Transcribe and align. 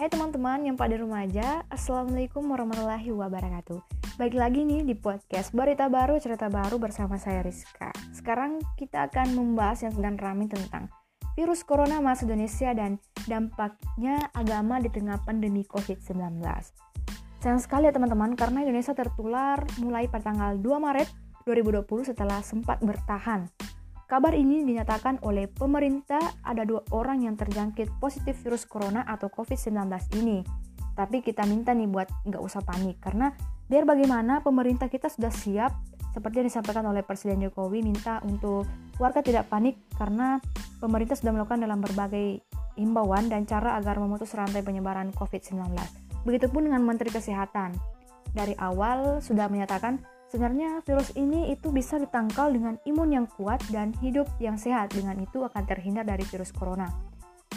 Hai 0.00 0.08
teman-teman 0.08 0.64
yang 0.64 0.80
pada 0.80 0.96
rumah 0.96 1.28
aja, 1.28 1.60
Assalamualaikum 1.68 2.40
warahmatullahi 2.48 3.12
wabarakatuh. 3.12 3.84
Baik 4.16 4.32
lagi 4.32 4.64
nih 4.64 4.80
di 4.80 4.96
podcast 4.96 5.52
Berita 5.52 5.92
Baru 5.92 6.16
Cerita 6.16 6.48
Baru 6.48 6.80
bersama 6.80 7.20
saya 7.20 7.44
Rizka. 7.44 7.92
Sekarang 8.08 8.64
kita 8.80 9.12
akan 9.12 9.36
membahas 9.36 9.84
yang 9.84 9.92
sedang 9.92 10.16
ramai 10.16 10.48
tentang 10.48 10.88
Virus 11.36 11.68
Corona 11.68 12.00
masuk 12.00 12.32
Indonesia 12.32 12.72
dan 12.72 12.96
dampaknya 13.28 14.32
agama 14.32 14.80
di 14.80 14.88
tengah 14.88 15.20
pandemi 15.20 15.68
COVID-19 15.68 16.16
Sayang 17.44 17.60
sekali 17.60 17.84
ya 17.84 17.92
teman-teman, 17.92 18.40
karena 18.40 18.64
Indonesia 18.64 18.96
tertular 18.96 19.60
mulai 19.84 20.08
pada 20.08 20.32
tanggal 20.32 20.56
2 20.56 20.64
Maret 20.64 21.12
2020 21.44 22.08
setelah 22.08 22.40
sempat 22.40 22.80
bertahan 22.80 23.52
Kabar 24.10 24.34
ini 24.34 24.66
dinyatakan 24.66 25.22
oleh 25.22 25.46
pemerintah 25.46 26.18
ada 26.42 26.66
dua 26.66 26.82
orang 26.90 27.30
yang 27.30 27.38
terjangkit 27.38 27.94
positif 28.02 28.42
virus 28.42 28.66
corona 28.66 29.06
atau 29.06 29.30
COVID-19 29.30 29.86
ini. 30.18 30.42
Tapi 30.98 31.22
kita 31.22 31.46
minta 31.46 31.70
nih 31.70 31.86
buat 31.86 32.10
nggak 32.26 32.42
usah 32.42 32.58
panik 32.66 32.98
karena 32.98 33.30
biar 33.70 33.86
bagaimana 33.86 34.42
pemerintah 34.42 34.90
kita 34.90 35.06
sudah 35.06 35.30
siap 35.30 35.78
seperti 36.10 36.42
yang 36.42 36.50
disampaikan 36.50 36.90
oleh 36.90 37.06
Presiden 37.06 37.38
Jokowi 37.38 37.86
minta 37.86 38.18
untuk 38.26 38.66
warga 38.98 39.22
tidak 39.22 39.46
panik 39.46 39.78
karena 39.94 40.42
pemerintah 40.82 41.14
sudah 41.14 41.30
melakukan 41.30 41.62
dalam 41.62 41.78
berbagai 41.78 42.42
himbauan 42.74 43.30
dan 43.30 43.46
cara 43.46 43.78
agar 43.78 44.02
memutus 44.02 44.34
rantai 44.34 44.66
penyebaran 44.66 45.14
COVID-19. 45.14 45.70
Begitupun 46.26 46.66
dengan 46.66 46.82
Menteri 46.82 47.14
Kesehatan. 47.14 47.78
Dari 48.34 48.58
awal 48.58 49.22
sudah 49.22 49.46
menyatakan 49.46 50.02
Sebenarnya 50.30 50.78
virus 50.86 51.10
ini 51.18 51.50
itu 51.50 51.74
bisa 51.74 51.98
ditangkal 51.98 52.54
dengan 52.54 52.78
imun 52.86 53.10
yang 53.10 53.26
kuat 53.26 53.58
dan 53.74 53.90
hidup 53.98 54.30
yang 54.38 54.54
sehat. 54.54 54.94
Dengan 54.94 55.18
itu 55.18 55.42
akan 55.42 55.66
terhindar 55.66 56.06
dari 56.06 56.22
virus 56.22 56.54
corona. 56.54 56.86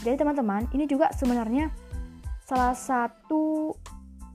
Jadi 0.02 0.18
teman-teman, 0.18 0.66
ini 0.74 0.90
juga 0.90 1.14
sebenarnya 1.14 1.70
salah 2.42 2.74
satu 2.74 3.78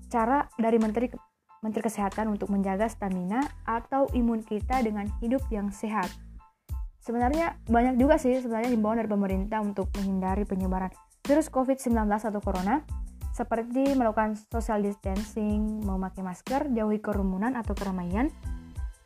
cara 0.06 0.46
dari 0.54 0.78
Menteri 0.78 1.10
Menteri 1.58 1.82
Kesehatan 1.82 2.30
untuk 2.30 2.54
menjaga 2.54 2.86
stamina 2.86 3.42
atau 3.66 4.06
imun 4.14 4.46
kita 4.46 4.78
dengan 4.86 5.10
hidup 5.18 5.42
yang 5.50 5.74
sehat. 5.74 6.06
Sebenarnya 7.02 7.58
banyak 7.66 7.98
juga 7.98 8.22
sih 8.22 8.38
sebenarnya 8.38 8.70
himbauan 8.70 9.02
dari 9.02 9.10
pemerintah 9.10 9.58
untuk 9.58 9.91
menghindari 9.98 10.46
penyebaran 10.46 10.94
virus 11.26 11.50
COVID-19 11.50 12.06
atau 12.06 12.38
corona 12.38 12.86
seperti 13.39 13.94
melakukan 13.94 14.34
social 14.50 14.83
distancing, 14.83 15.86
memakai 15.86 16.27
masker, 16.27 16.67
jauhi 16.75 16.98
kerumunan 16.98 17.55
atau 17.55 17.78
keramaian, 17.78 18.27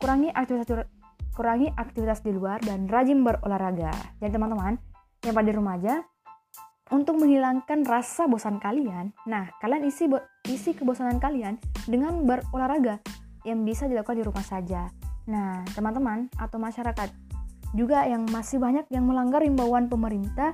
kurangi 0.00 0.32
aktivitas 0.32 0.88
kurangi 1.36 1.68
aktivitas 1.76 2.24
di 2.24 2.32
luar 2.32 2.60
dan 2.64 2.88
rajin 2.88 3.20
berolahraga. 3.20 3.92
Jadi 4.20 4.32
teman-teman 4.32 4.76
yang 5.24 5.34
pada 5.36 5.50
rumah 5.52 5.76
aja 5.76 5.94
untuk 6.92 7.20
menghilangkan 7.20 7.88
rasa 7.88 8.28
bosan 8.28 8.60
kalian. 8.60 9.16
Nah, 9.24 9.48
kalian 9.60 9.88
isi 9.88 10.08
isi 10.48 10.76
kebosanan 10.76 11.16
kalian 11.16 11.56
dengan 11.88 12.20
berolahraga 12.24 13.00
yang 13.48 13.64
bisa 13.64 13.88
dilakukan 13.88 14.20
di 14.20 14.24
rumah 14.24 14.44
saja. 14.44 14.92
Nah, 15.28 15.64
teman-teman 15.72 16.28
atau 16.36 16.60
masyarakat 16.60 17.08
juga 17.72 18.04
yang 18.04 18.28
masih 18.28 18.60
banyak 18.60 18.84
yang 18.92 19.08
melanggar 19.08 19.40
imbauan 19.40 19.88
pemerintah 19.88 20.52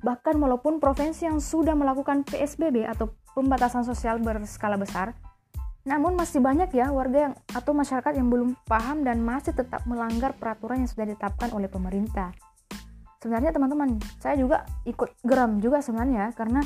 Bahkan 0.00 0.40
walaupun 0.40 0.80
provinsi 0.80 1.28
yang 1.28 1.38
sudah 1.38 1.76
melakukan 1.76 2.24
PSBB 2.24 2.88
atau 2.88 3.12
pembatasan 3.36 3.84
sosial 3.84 4.16
berskala 4.20 4.80
besar, 4.80 5.12
namun 5.84 6.12
masih 6.12 6.44
banyak 6.44 6.72
ya 6.76 6.92
warga 6.92 7.30
yang 7.30 7.34
atau 7.52 7.72
masyarakat 7.72 8.12
yang 8.16 8.28
belum 8.28 8.52
paham 8.68 9.00
dan 9.00 9.20
masih 9.24 9.56
tetap 9.56 9.84
melanggar 9.88 10.36
peraturan 10.36 10.84
yang 10.84 10.90
sudah 10.90 11.08
ditetapkan 11.08 11.52
oleh 11.56 11.68
pemerintah. 11.72 12.32
Sebenarnya 13.20 13.52
teman-teman, 13.52 14.00
saya 14.16 14.36
juga 14.40 14.64
ikut 14.88 15.20
geram 15.24 15.60
juga 15.60 15.84
sebenarnya 15.84 16.32
karena 16.32 16.64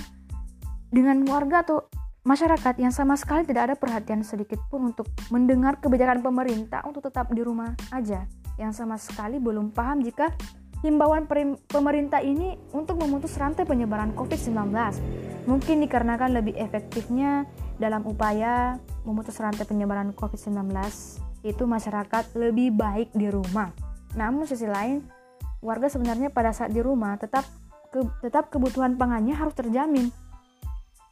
dengan 0.94 1.26
warga 1.26 1.66
atau 1.66 1.90
masyarakat 2.22 2.78
yang 2.78 2.94
sama 2.94 3.18
sekali 3.18 3.42
tidak 3.42 3.70
ada 3.70 3.74
perhatian 3.74 4.22
sedikit 4.22 4.62
pun 4.70 4.94
untuk 4.94 5.10
mendengar 5.34 5.82
kebijakan 5.82 6.22
pemerintah 6.22 6.86
untuk 6.86 7.02
tetap 7.02 7.30
di 7.34 7.42
rumah 7.42 7.74
aja, 7.90 8.26
yang 8.54 8.70
sama 8.70 8.94
sekali 8.94 9.42
belum 9.42 9.74
paham 9.74 10.02
jika 10.06 10.30
himbauan 10.84 11.24
pemerintah 11.64 12.20
ini 12.20 12.60
untuk 12.76 13.00
memutus 13.00 13.32
rantai 13.40 13.64
penyebaran 13.64 14.12
COVID-19. 14.12 14.68
Mungkin 15.48 15.80
dikarenakan 15.80 16.36
lebih 16.36 16.60
efektifnya 16.60 17.48
dalam 17.80 18.04
upaya 18.04 18.76
memutus 19.08 19.40
rantai 19.40 19.64
penyebaran 19.64 20.12
COVID-19 20.12 20.60
itu 21.44 21.64
masyarakat 21.64 22.36
lebih 22.36 22.76
baik 22.76 23.08
di 23.16 23.32
rumah. 23.32 23.72
Namun 24.12 24.44
sisi 24.44 24.68
lain, 24.68 25.00
warga 25.64 25.88
sebenarnya 25.88 26.28
pada 26.28 26.52
saat 26.52 26.70
di 26.70 26.84
rumah 26.84 27.16
tetap 27.16 27.48
ke, 27.88 28.04
tetap 28.20 28.52
kebutuhan 28.52 29.00
pangannya 29.00 29.32
harus 29.32 29.56
terjamin 29.56 30.12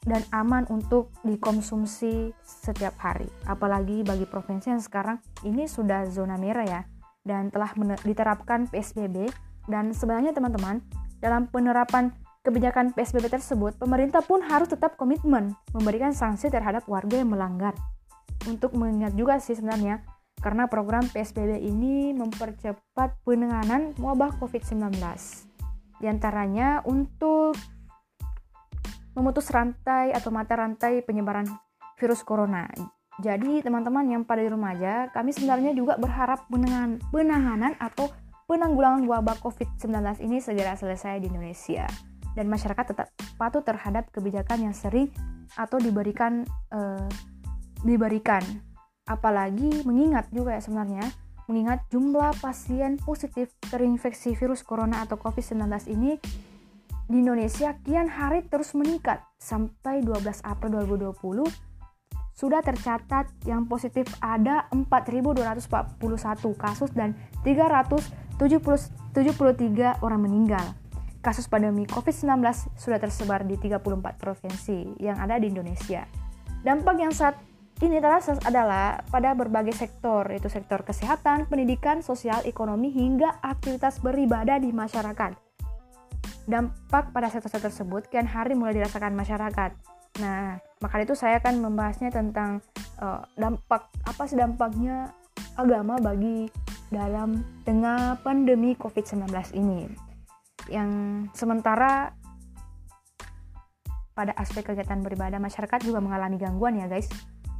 dan 0.04 0.20
aman 0.34 0.68
untuk 0.68 1.08
dikonsumsi 1.24 2.36
setiap 2.44 2.96
hari. 3.00 3.28
Apalagi 3.48 4.04
bagi 4.04 4.28
provinsi 4.28 4.68
yang 4.68 4.82
sekarang 4.82 5.16
ini 5.48 5.64
sudah 5.64 6.04
zona 6.12 6.36
merah 6.36 6.66
ya 6.68 6.82
dan 7.22 7.54
telah 7.54 7.70
diterapkan 8.02 8.66
PSBB 8.66 9.30
dan 9.70 9.94
sebenarnya 9.94 10.34
teman-teman, 10.34 10.82
dalam 11.22 11.46
penerapan 11.46 12.10
kebijakan 12.42 12.90
PSBB 12.90 13.30
tersebut, 13.30 13.78
pemerintah 13.78 14.20
pun 14.22 14.42
harus 14.42 14.66
tetap 14.70 14.98
komitmen 14.98 15.54
memberikan 15.70 16.10
sanksi 16.10 16.50
terhadap 16.50 16.82
warga 16.90 17.22
yang 17.22 17.30
melanggar. 17.30 17.74
Untuk 18.50 18.74
mengingat 18.74 19.14
juga 19.14 19.38
sih 19.38 19.54
sebenarnya, 19.54 20.02
karena 20.42 20.66
program 20.66 21.06
PSBB 21.06 21.62
ini 21.62 22.10
mempercepat 22.10 23.22
penanganan 23.22 23.94
wabah 24.02 24.34
COVID-19. 24.42 24.98
Di 26.02 26.10
antaranya 26.10 26.82
untuk 26.82 27.54
memutus 29.14 29.46
rantai 29.54 30.10
atau 30.10 30.34
mata 30.34 30.58
rantai 30.58 31.06
penyebaran 31.06 31.46
virus 31.94 32.26
corona. 32.26 32.66
Jadi 33.22 33.62
teman-teman 33.62 34.08
yang 34.08 34.22
pada 34.26 34.42
di 34.42 34.50
rumah 34.50 34.74
aja, 34.74 35.06
kami 35.14 35.30
sebenarnya 35.30 35.76
juga 35.76 35.94
berharap 35.94 36.48
penanganan 37.12 37.78
atau 37.78 38.10
penanggulangan 38.52 39.08
wabah 39.08 39.40
COVID-19 39.40 40.28
ini 40.28 40.36
segera 40.44 40.76
selesai 40.76 41.24
di 41.24 41.32
Indonesia. 41.32 41.88
Dan 42.36 42.52
masyarakat 42.52 42.92
tetap 42.92 43.08
patuh 43.40 43.64
terhadap 43.64 44.12
kebijakan 44.12 44.68
yang 44.68 44.76
sering 44.76 45.08
atau 45.56 45.80
diberikan 45.80 46.44
uh, 46.68 47.08
diberikan. 47.80 48.44
Apalagi 49.08 49.88
mengingat 49.88 50.28
juga 50.28 50.52
ya 50.52 50.60
sebenarnya 50.60 51.04
mengingat 51.48 51.84
jumlah 51.88 52.36
pasien 52.44 53.00
positif 53.00 53.52
terinfeksi 53.72 54.36
virus 54.36 54.60
corona 54.60 55.04
atau 55.04 55.16
COVID-19 55.16 55.58
ini 55.90 56.20
di 57.08 57.16
Indonesia 57.20 57.76
kian 57.84 58.08
hari 58.08 58.44
terus 58.48 58.76
meningkat. 58.76 59.24
Sampai 59.40 60.04
12 60.04 60.44
April 60.44 60.84
2020 60.84 61.72
sudah 62.32 62.64
tercatat 62.64 63.28
yang 63.44 63.68
positif 63.68 64.08
ada 64.24 64.64
4.241 64.72 66.00
kasus 66.56 66.90
dan 66.96 67.12
373 68.38 70.04
orang 70.04 70.20
meninggal. 70.22 70.64
Kasus 71.22 71.46
pandemi 71.46 71.86
COVID-19 71.86 72.42
sudah 72.74 72.98
tersebar 72.98 73.46
di 73.46 73.54
34 73.54 74.18
provinsi 74.18 74.98
yang 74.98 75.22
ada 75.22 75.38
di 75.38 75.52
Indonesia. 75.52 76.02
Dampak 76.66 76.96
yang 76.98 77.14
saat 77.14 77.38
ini 77.82 77.98
terasa 77.98 78.38
adalah 78.46 79.02
pada 79.10 79.34
berbagai 79.34 79.74
sektor, 79.74 80.22
yaitu 80.30 80.46
sektor 80.46 80.86
kesehatan, 80.86 81.50
pendidikan, 81.50 81.98
sosial, 81.98 82.38
ekonomi, 82.46 82.94
hingga 82.94 83.42
aktivitas 83.42 83.98
beribadah 83.98 84.62
di 84.62 84.70
masyarakat. 84.70 85.34
Dampak 86.46 87.10
pada 87.10 87.26
sektor-sektor 87.30 87.70
tersebut 87.70 88.06
kian 88.06 88.26
hari 88.26 88.54
mulai 88.54 88.78
dirasakan 88.78 89.14
masyarakat. 89.18 89.74
Nah, 90.22 90.62
maka 90.78 90.96
itu 91.02 91.18
saya 91.18 91.42
akan 91.42 91.58
membahasnya 91.58 92.14
tentang 92.14 92.62
uh, 93.02 93.26
dampak 93.34 93.90
apa 94.06 94.22
sih 94.30 94.38
dampaknya 94.38 95.10
agama 95.58 95.98
bagi 95.98 96.46
dalam 96.92 97.40
tengah 97.64 98.20
pandemi 98.20 98.76
COVID-19 98.76 99.32
ini. 99.56 99.88
Yang 100.68 100.90
sementara 101.32 102.12
pada 104.12 104.36
aspek 104.36 104.68
kegiatan 104.68 105.00
beribadah 105.00 105.40
masyarakat 105.40 105.88
juga 105.88 106.04
mengalami 106.04 106.36
gangguan 106.36 106.76
ya 106.76 106.86
guys. 106.86 107.08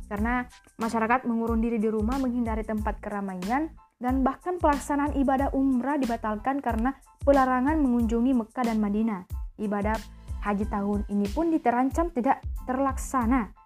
Karena 0.07 0.45
masyarakat 0.77 1.25
mengurung 1.25 1.65
diri 1.65 1.81
di 1.81 1.89
rumah 1.89 2.21
menghindari 2.21 2.61
tempat 2.69 3.01
keramaian 3.01 3.73
dan 3.97 4.21
bahkan 4.21 4.61
pelaksanaan 4.61 5.17
ibadah 5.17 5.49
umrah 5.57 5.97
dibatalkan 5.97 6.61
karena 6.61 6.93
pelarangan 7.25 7.81
mengunjungi 7.81 8.37
Mekah 8.37 8.65
dan 8.69 8.77
Madinah. 8.77 9.25
Ibadah 9.57 9.97
haji 10.45 10.69
tahun 10.69 11.09
ini 11.09 11.27
pun 11.33 11.49
diterancam 11.49 12.13
tidak 12.13 12.45
terlaksana. 12.69 13.62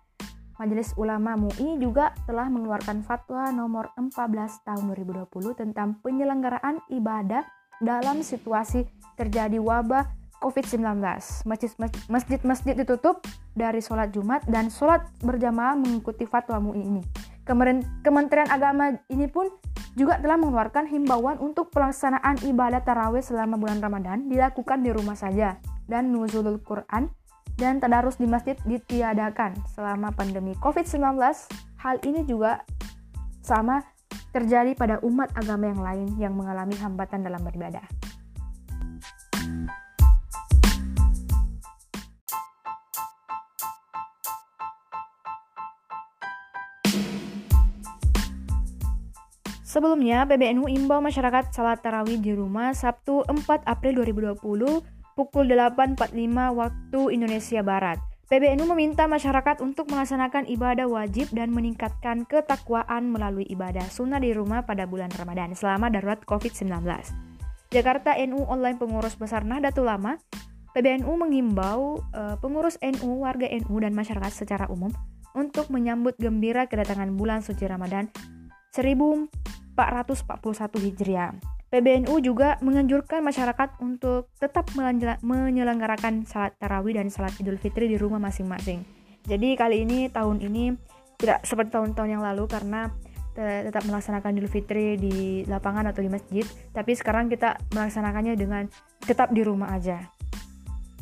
Majelis 0.57 0.97
Ulama 0.97 1.37
MUI 1.37 1.77
juga 1.77 2.17
telah 2.25 2.49
mengeluarkan 2.49 3.05
fatwa 3.05 3.53
nomor 3.53 3.93
14 4.01 4.65
tahun 4.65 4.85
2020 4.97 5.29
tentang 5.53 6.01
penyelenggaraan 6.01 6.81
ibadah 6.89 7.45
dalam 7.85 8.25
situasi 8.25 8.89
terjadi 9.21 9.61
wabah 9.61 10.09
COVID-19. 10.41 11.01
Masjid-masjid 12.09 12.75
ditutup 12.77 13.21
dari 13.53 13.85
sholat 13.85 14.13
Jumat 14.13 14.45
dan 14.49 14.73
sholat 14.73 15.05
berjamaah 15.21 15.77
mengikuti 15.77 16.25
fatwa 16.25 16.61
MUI 16.61 16.83
ini. 16.85 17.03
Kementerian 18.03 18.49
Agama 18.49 18.97
ini 19.13 19.29
pun 19.29 19.53
juga 19.97 20.21
telah 20.21 20.37
mengeluarkan 20.37 20.89
himbauan 20.93 21.41
untuk 21.41 21.73
pelaksanaan 21.73 22.45
ibadah 22.45 22.85
tarawih 22.85 23.25
selama 23.25 23.57
bulan 23.57 23.81
Ramadan 23.81 24.29
dilakukan 24.29 24.85
di 24.85 24.93
rumah 24.93 25.17
saja 25.17 25.57
dan 25.89 26.13
nuzulul 26.13 26.61
Quran 26.61 27.09
dan 27.57 27.81
tadarus 27.81 28.21
di 28.21 28.29
masjid 28.29 28.57
ditiadakan 28.69 29.57
selama 29.73 30.13
pandemi 30.13 30.53
COVID-19. 30.61 31.17
Hal 31.81 31.97
ini 32.05 32.25
juga 32.29 32.61
sama 33.41 33.81
terjadi 34.33 34.77
pada 34.77 35.01
umat 35.01 35.33
agama 35.33 35.73
yang 35.73 35.81
lain 35.81 36.09
yang 36.21 36.33
mengalami 36.37 36.77
hambatan 36.77 37.25
dalam 37.25 37.41
beribadah. 37.41 37.85
Sebelumnya, 49.77 50.25
PBNU 50.25 50.73
imbau 50.73 51.05
masyarakat 51.05 51.53
salat 51.53 51.85
tarawih 51.85 52.17
di 52.17 52.33
rumah 52.33 52.73
Sabtu 52.73 53.29
4 53.29 53.69
April 53.69 54.09
2020 54.09 54.96
pukul 55.17 55.49
8.45 55.49 56.13
waktu 56.53 57.01
Indonesia 57.17 57.65
Barat. 57.65 57.99
PBNU 58.27 58.69
meminta 58.77 59.09
masyarakat 59.09 59.65
untuk 59.65 59.89
melaksanakan 59.89 60.51
ibadah 60.51 60.85
wajib 60.91 61.33
dan 61.33 61.55
meningkatkan 61.55 62.29
ketakwaan 62.29 63.09
melalui 63.09 63.49
ibadah 63.49 63.87
sunnah 63.89 64.21
di 64.21 64.37
rumah 64.37 64.67
pada 64.67 64.85
bulan 64.85 65.09
Ramadan 65.15 65.57
selama 65.57 65.89
darurat 65.89 66.21
COVID-19. 66.27 66.85
Jakarta 67.73 68.13
NU 68.29 68.45
Online 68.45 68.77
Pengurus 68.77 69.17
Besar 69.17 69.47
Nahdlatul 69.47 69.89
Ulama, 69.89 70.19
PBNU 70.77 71.09
mengimbau 71.17 72.03
uh, 72.13 72.37
pengurus 72.37 72.77
NU, 72.85 73.25
warga 73.25 73.49
NU, 73.49 73.75
dan 73.81 73.97
masyarakat 73.97 74.35
secara 74.35 74.69
umum 74.69 74.93
untuk 75.33 75.73
menyambut 75.73 76.19
gembira 76.21 76.69
kedatangan 76.69 77.15
bulan 77.15 77.41
suci 77.41 77.65
Ramadan 77.65 78.11
1441 78.75 79.81
Hijriah. 80.85 81.56
PBNU 81.67 82.23
juga 82.23 82.63
menganjurkan 82.63 83.27
masyarakat 83.27 83.83
untuk 83.83 84.31
tetap 84.39 84.71
menyelenggarakan 85.27 86.23
salat 86.23 86.55
tarawih 86.63 86.95
dan 86.95 87.11
salat 87.11 87.35
Idul 87.43 87.59
Fitri 87.59 87.91
di 87.91 87.99
rumah 87.99 88.23
masing-masing. 88.23 88.87
Jadi 89.27 89.59
kali 89.59 89.83
ini 89.83 90.07
tahun 90.07 90.39
ini 90.39 90.79
tidak 91.19 91.43
seperti 91.43 91.75
tahun-tahun 91.75 92.11
yang 92.15 92.23
lalu 92.23 92.47
karena 92.47 92.95
tetap 93.37 93.85
melaksanakan 93.85 94.39
Idul 94.39 94.49
Fitri 94.49 94.97
di 94.97 95.43
lapangan 95.45 95.91
atau 95.91 96.01
di 96.01 96.09
masjid, 96.09 96.47
tapi 96.73 96.95
sekarang 96.95 97.29
kita 97.29 97.59
melaksanakannya 97.75 98.39
dengan 98.39 98.65
tetap 99.03 99.35
di 99.35 99.43
rumah 99.43 99.75
aja. 99.75 100.07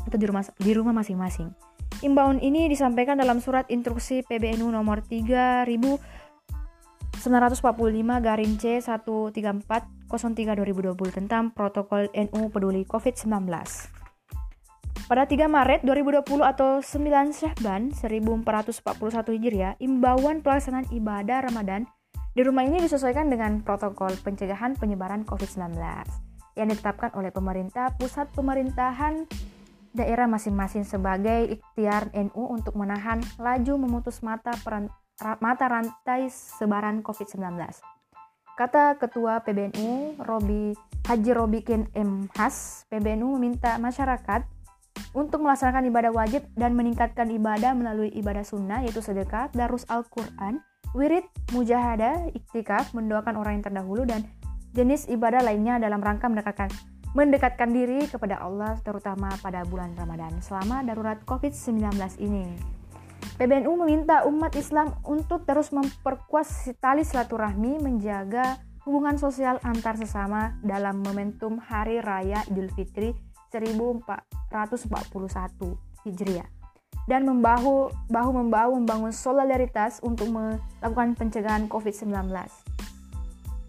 Atau 0.08 0.16
di 0.16 0.26
rumah 0.26 0.42
di 0.58 0.72
rumah 0.72 0.96
masing-masing. 0.96 1.52
Imbauan 2.02 2.42
ini 2.42 2.66
disampaikan 2.66 3.20
dalam 3.20 3.38
surat 3.38 3.70
instruksi 3.70 4.26
PBNU 4.26 4.66
nomor 4.72 5.04
3000 5.06 5.68
945 7.22 8.26
garing 8.26 8.54
C 8.60 8.82
134 8.82 9.93
03 10.08 10.56
2020 10.58 10.94
tentang 11.12 11.52
protokol 11.54 12.08
NU 12.12 12.48
peduli 12.52 12.84
COVID-19. 12.84 13.48
Pada 15.04 15.28
3 15.28 15.46
Maret 15.50 15.84
2020 15.84 16.40
atau 16.40 16.80
9 16.80 17.36
Syahban 17.36 17.92
1441 17.92 19.36
Hijriah, 19.36 19.74
imbauan 19.76 20.40
pelaksanaan 20.40 20.88
ibadah 20.88 21.44
Ramadan 21.44 21.84
di 22.32 22.42
rumah 22.42 22.64
ini 22.64 22.80
disesuaikan 22.80 23.28
dengan 23.28 23.60
protokol 23.60 24.16
pencegahan 24.24 24.74
penyebaran 24.74 25.22
COVID-19 25.28 25.76
yang 26.56 26.66
ditetapkan 26.70 27.14
oleh 27.14 27.30
pemerintah 27.30 27.94
pusat 27.94 28.30
pemerintahan 28.32 29.28
daerah 29.94 30.26
masing-masing 30.26 30.82
sebagai 30.82 31.58
ikhtiar 31.58 32.10
NU 32.10 32.42
untuk 32.50 32.74
menahan 32.74 33.22
laju 33.38 33.78
memutus 33.78 34.24
mata 34.26 34.50
peran 34.66 34.90
mata 35.38 35.70
rantai 35.70 36.26
sebaran 36.26 37.06
COVID-19. 37.06 37.93
Kata 38.54 38.94
Ketua 39.02 39.42
PBNU 39.42 40.14
Robi 40.22 40.78
Haji 41.10 41.32
Robikin 41.34 41.90
M. 41.90 42.30
Has, 42.38 42.86
PBNU 42.86 43.34
meminta 43.34 43.82
masyarakat 43.82 44.46
untuk 45.10 45.42
melaksanakan 45.42 45.90
ibadah 45.90 46.14
wajib 46.14 46.46
dan 46.54 46.78
meningkatkan 46.78 47.34
ibadah 47.34 47.74
melalui 47.74 48.14
ibadah 48.14 48.46
sunnah 48.46 48.86
yaitu 48.86 49.02
sedekah, 49.02 49.50
darus 49.50 49.82
Al-Quran, 49.90 50.62
wirid, 50.94 51.26
mujahadah, 51.50 52.30
iktikaf, 52.30 52.94
mendoakan 52.94 53.34
orang 53.34 53.58
yang 53.58 53.66
terdahulu 53.66 54.06
dan 54.06 54.22
jenis 54.70 55.10
ibadah 55.10 55.42
lainnya 55.42 55.82
dalam 55.82 55.98
rangka 55.98 56.30
mendekatkan 56.30 56.70
mendekatkan 57.10 57.74
diri 57.74 58.06
kepada 58.06 58.38
Allah 58.38 58.78
terutama 58.86 59.34
pada 59.42 59.66
bulan 59.66 59.98
Ramadan 59.98 60.38
selama 60.38 60.86
darurat 60.86 61.18
COVID-19 61.26 61.90
ini. 62.22 62.73
PBNU 63.40 63.72
meminta 63.84 64.24
umat 64.28 64.54
Islam 64.54 64.94
untuk 65.04 65.48
terus 65.48 65.74
memperkuat 65.74 66.46
tali 66.78 67.02
silaturahmi, 67.02 67.82
menjaga 67.82 68.60
hubungan 68.84 69.16
sosial 69.16 69.56
antar 69.64 69.96
sesama 69.96 70.60
dalam 70.60 71.00
momentum 71.00 71.56
Hari 71.56 72.04
Raya 72.04 72.44
Idul 72.52 72.68
Fitri 72.72 73.16
1441 73.50 76.04
Hijriah 76.04 76.48
dan 77.04 77.28
membahu 77.28 77.92
bahu 78.08 78.30
membahu 78.32 78.80
membangun 78.80 79.12
solidaritas 79.12 80.00
untuk 80.00 80.32
melakukan 80.32 81.16
pencegahan 81.16 81.68
COVID-19. 81.68 82.32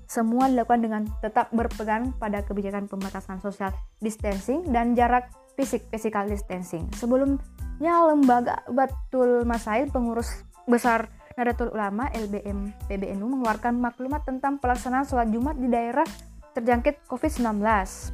Semua 0.05 0.47
dilakukan 0.47 0.79
dengan 0.79 1.03
tetap 1.19 1.51
berpegang 1.51 2.15
pada 2.15 2.39
kebijakan 2.45 2.87
pembatasan 2.87 3.43
social 3.43 3.75
distancing 3.99 4.63
dan 4.71 4.95
jarak 4.95 5.27
fisik 5.55 5.87
physical 5.89 6.27
distancing. 6.27 6.87
Sebelum 6.95 7.39
Ya, 7.75 8.07
lembaga 8.07 8.63
Batul 8.71 9.43
Masail 9.43 9.91
pengurus 9.91 10.31
besar 10.63 11.11
Nadatul 11.35 11.75
Ulama 11.75 12.07
LBM 12.15 12.71
PBNU 12.87 13.27
mengeluarkan 13.27 13.75
maklumat 13.75 14.23
tentang 14.23 14.55
pelaksanaan 14.63 15.03
sholat 15.03 15.27
Jumat 15.27 15.59
di 15.59 15.67
daerah 15.67 16.07
terjangkit 16.55 17.03
COVID-19 17.11 17.59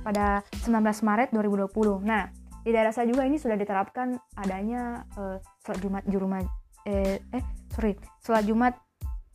pada 0.02 0.42
19 0.66 0.82
Maret 0.82 1.30
2020. 1.30 2.02
Nah, 2.02 2.34
di 2.66 2.74
daerah 2.74 2.90
saya 2.90 3.06
juga 3.06 3.22
ini 3.30 3.38
sudah 3.38 3.54
diterapkan 3.54 4.18
adanya 4.34 5.06
uh, 5.14 5.38
sholat 5.62 5.80
Jumat 5.86 6.04
di 6.10 6.18
rumah 6.18 6.42
eh, 6.90 7.22
eh 7.22 7.44
sorry 7.70 7.94
sholat 8.26 8.42
Jumat 8.50 8.74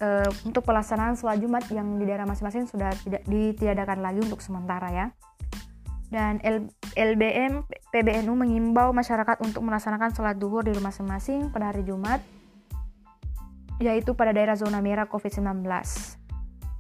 uh, 0.03 0.27
untuk 0.43 0.67
pelaksanaan 0.67 1.15
sholat 1.15 1.39
Jumat 1.39 1.71
yang 1.71 2.03
di 2.03 2.03
daerah 2.03 2.27
masing-masing 2.27 2.67
sudah 2.67 2.91
tidak 3.07 3.23
ditiadakan 3.31 4.03
lagi 4.03 4.27
untuk 4.27 4.43
sementara 4.43 4.91
ya 4.91 5.07
dan 6.09 6.39
LBM 6.95 7.67
PBNU 7.91 8.33
mengimbau 8.39 8.95
masyarakat 8.95 9.43
untuk 9.43 9.67
melaksanakan 9.67 10.15
sholat 10.15 10.37
duhur 10.39 10.63
di 10.63 10.71
rumah 10.71 10.95
masing-masing 10.95 11.51
pada 11.51 11.75
hari 11.75 11.83
Jumat, 11.83 12.23
yaitu 13.83 14.15
pada 14.15 14.31
daerah 14.31 14.55
zona 14.55 14.79
merah 14.79 15.11
COVID-19. 15.11 15.67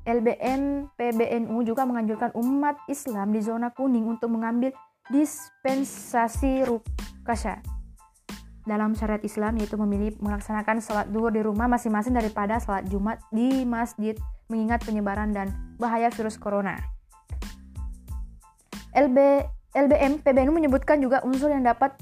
LBM 0.06 0.86
PBNU 0.94 1.56
juga 1.66 1.82
menganjurkan 1.82 2.30
umat 2.38 2.78
Islam 2.86 3.34
di 3.34 3.42
zona 3.42 3.74
kuning 3.74 4.06
untuk 4.06 4.30
mengambil 4.30 4.70
dispensasi 5.10 6.62
rukasya 6.62 7.58
dalam 8.66 8.98
syariat 8.98 9.22
Islam 9.22 9.58
yaitu 9.62 9.78
memilih 9.78 10.14
melaksanakan 10.18 10.82
sholat 10.82 11.06
duhur 11.10 11.30
di 11.30 11.42
rumah 11.42 11.70
masing-masing 11.70 12.14
daripada 12.14 12.58
sholat 12.58 12.86
Jumat 12.90 13.22
di 13.30 13.62
masjid 13.62 14.18
mengingat 14.50 14.82
penyebaran 14.82 15.30
dan 15.30 15.50
bahaya 15.78 16.10
virus 16.10 16.38
corona. 16.38 16.95
LB, 18.96 19.18
LBM 19.76 20.24
PBNU 20.24 20.56
menyebutkan 20.56 21.04
juga 21.04 21.20
unsur 21.20 21.52
yang 21.52 21.68
dapat 21.68 21.92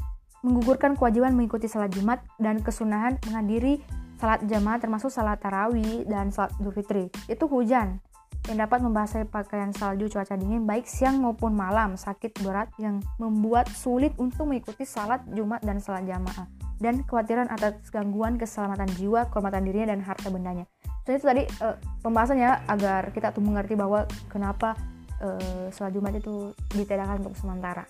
menggugurkan 0.47 0.95
kewajiban 0.95 1.35
mengikuti 1.35 1.67
salat 1.67 1.91
Jumat 1.91 2.23
dan 2.39 2.63
kesunahan 2.63 3.19
menghadiri 3.27 3.83
salat 4.23 4.47
jamaah 4.47 4.79
termasuk 4.79 5.11
salat 5.11 5.43
tarawih 5.43 6.07
dan 6.07 6.31
salat 6.31 6.55
Idul 6.63 6.71
Fitri. 6.71 7.05
Itu 7.27 7.51
hujan 7.51 7.99
yang 8.47 8.59
dapat 8.61 8.85
membasahi 8.85 9.27
pakaian 9.27 9.75
salju 9.75 10.07
cuaca 10.07 10.39
dingin 10.39 10.69
baik 10.69 10.87
siang 10.87 11.19
maupun 11.19 11.57
malam, 11.57 11.99
sakit 11.99 12.45
berat 12.47 12.71
yang 12.79 13.03
membuat 13.19 13.67
sulit 13.73 14.15
untuk 14.21 14.47
mengikuti 14.47 14.87
salat 14.87 15.25
Jumat 15.35 15.65
dan 15.67 15.83
salat 15.83 16.07
jamaah 16.07 16.47
dan 16.79 17.03
kekhawatiran 17.03 17.51
atas 17.51 17.91
gangguan 17.91 18.39
keselamatan 18.39 18.87
jiwa, 18.95 19.27
kehormatan 19.35 19.67
dirinya 19.67 19.97
dan 19.97 20.05
harta 20.05 20.29
bendanya. 20.31 20.69
Jadi 21.09 21.17
itu 21.19 21.27
tadi 21.27 21.43
uh, 21.59 21.77
pembahasannya 22.07 22.69
agar 22.71 23.11
kita 23.11 23.33
tuh 23.35 23.43
mengerti 23.43 23.75
bahwa 23.75 24.07
kenapa 24.29 24.77
uh, 25.25 25.73
sholat 25.73 25.97
Jumat 25.97 26.13
itu 26.21 26.53
ditiadakan 26.77 27.25
untuk 27.25 27.35
sementara. 27.41 27.89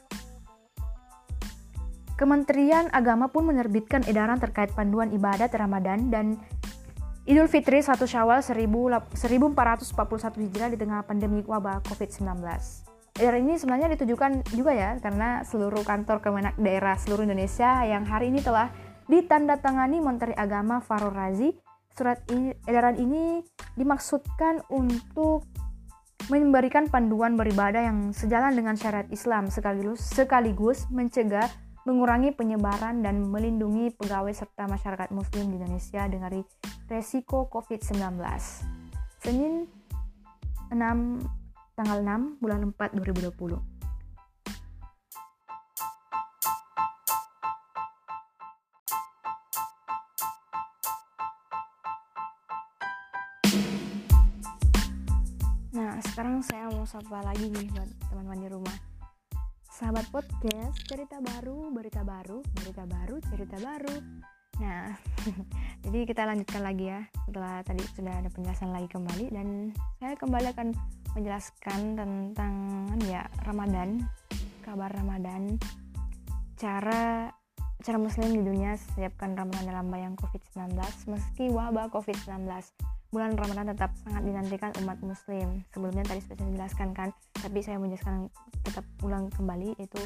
Kementerian 2.14 2.87
Agama 2.95 3.26
pun 3.26 3.50
menerbitkan 3.50 4.07
edaran 4.07 4.38
terkait 4.38 4.71
panduan 4.71 5.11
ibadat 5.11 5.50
Ramadan 5.50 6.14
dan 6.14 6.38
Idul 7.26 7.50
Fitri 7.50 7.83
1 7.83 7.91
Syawal 8.07 8.45
1441 8.45 9.57
Hijrah 10.45 10.69
di 10.71 10.79
tengah 10.79 11.03
pandemi 11.03 11.43
wabah 11.43 11.83
COVID-19. 11.88 12.38
Edaran 13.17 13.43
ini 13.49 13.55
sebenarnya 13.57 13.88
ditujukan 13.97 14.45
juga 14.55 14.76
ya 14.76 15.00
karena 15.00 15.43
seluruh 15.43 15.83
kantor 15.83 16.21
Kemenak 16.21 16.55
daerah 16.61 16.95
seluruh 17.00 17.25
Indonesia 17.25 17.83
yang 17.83 18.05
hari 18.05 18.31
ini 18.31 18.45
telah 18.45 18.71
ditandatangani 19.09 20.05
Menteri 20.05 20.37
Agama 20.37 20.85
Farul 20.85 21.17
Razi. 21.17 21.50
Surat 21.95 22.21
edaran 22.67 22.99
ini 22.99 23.41
dimaksudkan 23.79 24.67
untuk 24.69 25.47
memberikan 26.33 26.88
panduan 26.88 27.37
beribadah 27.37 27.85
yang 27.85 28.14
sejalan 28.16 28.57
dengan 28.57 28.76
syariat 28.78 29.09
Islam 29.12 29.52
sekaligus 29.52 30.00
sekaligus 30.00 30.88
mencegah 30.88 31.45
mengurangi 31.85 32.33
penyebaran 32.33 33.04
dan 33.04 33.28
melindungi 33.28 33.93
pegawai 33.93 34.33
serta 34.33 34.64
masyarakat 34.64 35.12
muslim 35.12 35.52
di 35.52 35.61
Indonesia 35.61 36.09
dari 36.09 36.40
resiko 36.88 37.45
COVID-19. 37.52 38.16
Senin 39.21 39.69
6 40.73 40.76
tanggal 41.76 41.99
6 42.00 42.40
bulan 42.40 42.73
4 42.73 42.97
2020. 42.97 43.74
Sapa 56.85 57.25
lagi 57.25 57.49
nih 57.49 57.73
buat 57.73 57.88
teman-teman 58.12 58.45
di 58.45 58.49
rumah. 58.53 58.76
Sahabat 59.73 60.05
podcast, 60.12 60.76
cerita 60.85 61.17
baru, 61.17 61.73
berita 61.73 62.05
baru, 62.05 62.45
berita 62.61 62.85
baru, 62.85 63.17
cerita 63.25 63.57
baru. 63.57 63.97
Nah, 64.61 64.93
jadi 65.88 65.99
kita 66.05 66.29
lanjutkan 66.29 66.62
lagi 66.62 66.87
ya 66.93 67.03
Setelah 67.26 67.64
tadi 67.64 67.83
sudah 67.97 68.14
ada 68.21 68.29
penjelasan 68.29 68.71
lagi 68.71 68.88
kembali. 68.93 69.33
Dan 69.33 69.73
saya 69.97 70.12
kembali 70.21 70.47
akan 70.53 70.69
menjelaskan 71.17 71.81
tentang 71.97 72.55
ya 73.09 73.25
Ramadan 73.49 74.05
Kabar 74.61 74.93
Ramadan. 74.93 75.57
Cara 76.61 77.33
cara 77.81 77.97
muslim 77.97 78.29
di 78.29 78.45
dunia 78.45 78.76
siapkan 78.76 79.33
Ramadan 79.33 79.69
dalam 79.69 79.93
bayang 79.93 80.17
COVID-19 80.17 80.73
Meski 81.12 81.53
wabah 81.53 81.93
COVID-19 81.93 82.49
bulan 83.14 83.38
Ramadan 83.38 83.71
tetap 83.71 83.94
sangat 84.02 84.26
dinantikan 84.26 84.75
umat 84.83 84.99
muslim. 84.99 85.62
Sebelumnya 85.71 86.02
tadi 86.02 86.18
sudah 86.26 86.35
saya 86.35 86.50
jelaskan 86.50 86.88
kan 86.90 87.09
tapi 87.38 87.62
saya 87.62 87.78
menjelaskan 87.78 88.26
tetap 88.66 88.83
ulang 89.06 89.30
kembali 89.30 89.78
yaitu 89.78 90.02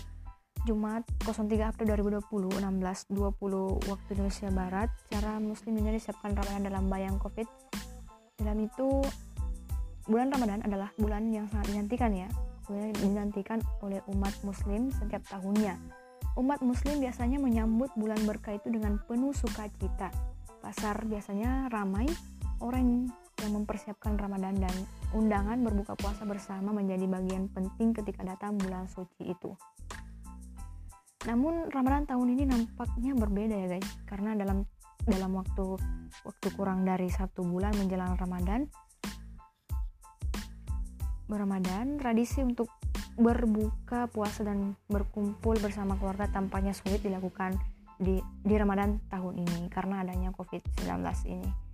Jumat 0.69 1.09
03 1.25 1.73
April 1.73 2.21
2020 2.21 2.61
16.20 2.61 3.89
waktu 3.89 4.09
Indonesia 4.13 4.49
Barat. 4.53 4.89
Cara 5.09 5.41
muslim 5.41 5.81
dunia 5.81 5.97
disiapkan 5.97 6.37
Ramadan 6.37 6.69
dalam 6.69 6.85
bayang 6.93 7.17
covid. 7.17 7.49
Dalam 8.37 8.61
itu 8.61 9.01
bulan 10.05 10.29
Ramadan 10.29 10.61
adalah 10.69 10.93
bulan 11.01 11.33
yang 11.33 11.49
sangat 11.49 11.73
dinantikan 11.73 12.13
ya. 12.13 12.29
Bulan 12.69 12.93
dinantikan 12.93 13.65
oleh 13.81 14.05
umat 14.13 14.37
muslim 14.45 14.93
setiap 14.93 15.25
tahunnya. 15.33 15.81
Umat 16.37 16.61
muslim 16.61 17.01
biasanya 17.01 17.41
menyambut 17.41 17.89
bulan 17.97 18.21
berkah 18.29 18.53
itu 18.53 18.69
dengan 18.69 19.01
penuh 19.09 19.33
sukacita. 19.33 20.13
Pasar 20.61 21.09
biasanya 21.09 21.73
ramai 21.73 22.05
orang 22.59 23.11
yang 23.39 23.53
mempersiapkan 23.55 24.19
Ramadan 24.19 24.59
dan 24.59 24.75
undangan 25.15 25.63
berbuka 25.63 25.95
puasa 25.95 26.27
bersama 26.27 26.75
menjadi 26.75 27.07
bagian 27.07 27.47
penting 27.55 27.95
ketika 27.95 28.27
datang 28.27 28.59
bulan 28.59 28.91
suci 28.91 29.31
itu. 29.31 29.55
Namun 31.27 31.71
Ramadan 31.71 32.07
tahun 32.07 32.29
ini 32.35 32.45
nampaknya 32.47 33.15
berbeda 33.15 33.55
ya 33.55 33.67
guys, 33.79 33.91
karena 34.07 34.35
dalam 34.39 34.67
dalam 35.07 35.31
waktu 35.39 35.79
waktu 36.27 36.47
kurang 36.55 36.85
dari 36.85 37.09
satu 37.09 37.47
bulan 37.47 37.75
menjelang 37.79 38.19
Ramadan, 38.19 38.67
Ramadan 41.29 42.01
tradisi 42.01 42.41
untuk 42.41 42.71
berbuka 43.19 44.07
puasa 44.09 44.47
dan 44.47 44.79
berkumpul 44.87 45.59
bersama 45.59 45.99
keluarga 45.99 46.31
tampaknya 46.31 46.71
sulit 46.71 47.03
dilakukan 47.03 47.59
di 47.99 48.23
di 48.47 48.55
Ramadan 48.55 49.03
tahun 49.11 49.43
ini 49.43 49.67
karena 49.75 50.07
adanya 50.07 50.31
COVID-19 50.33 50.87
ini. 51.27 51.68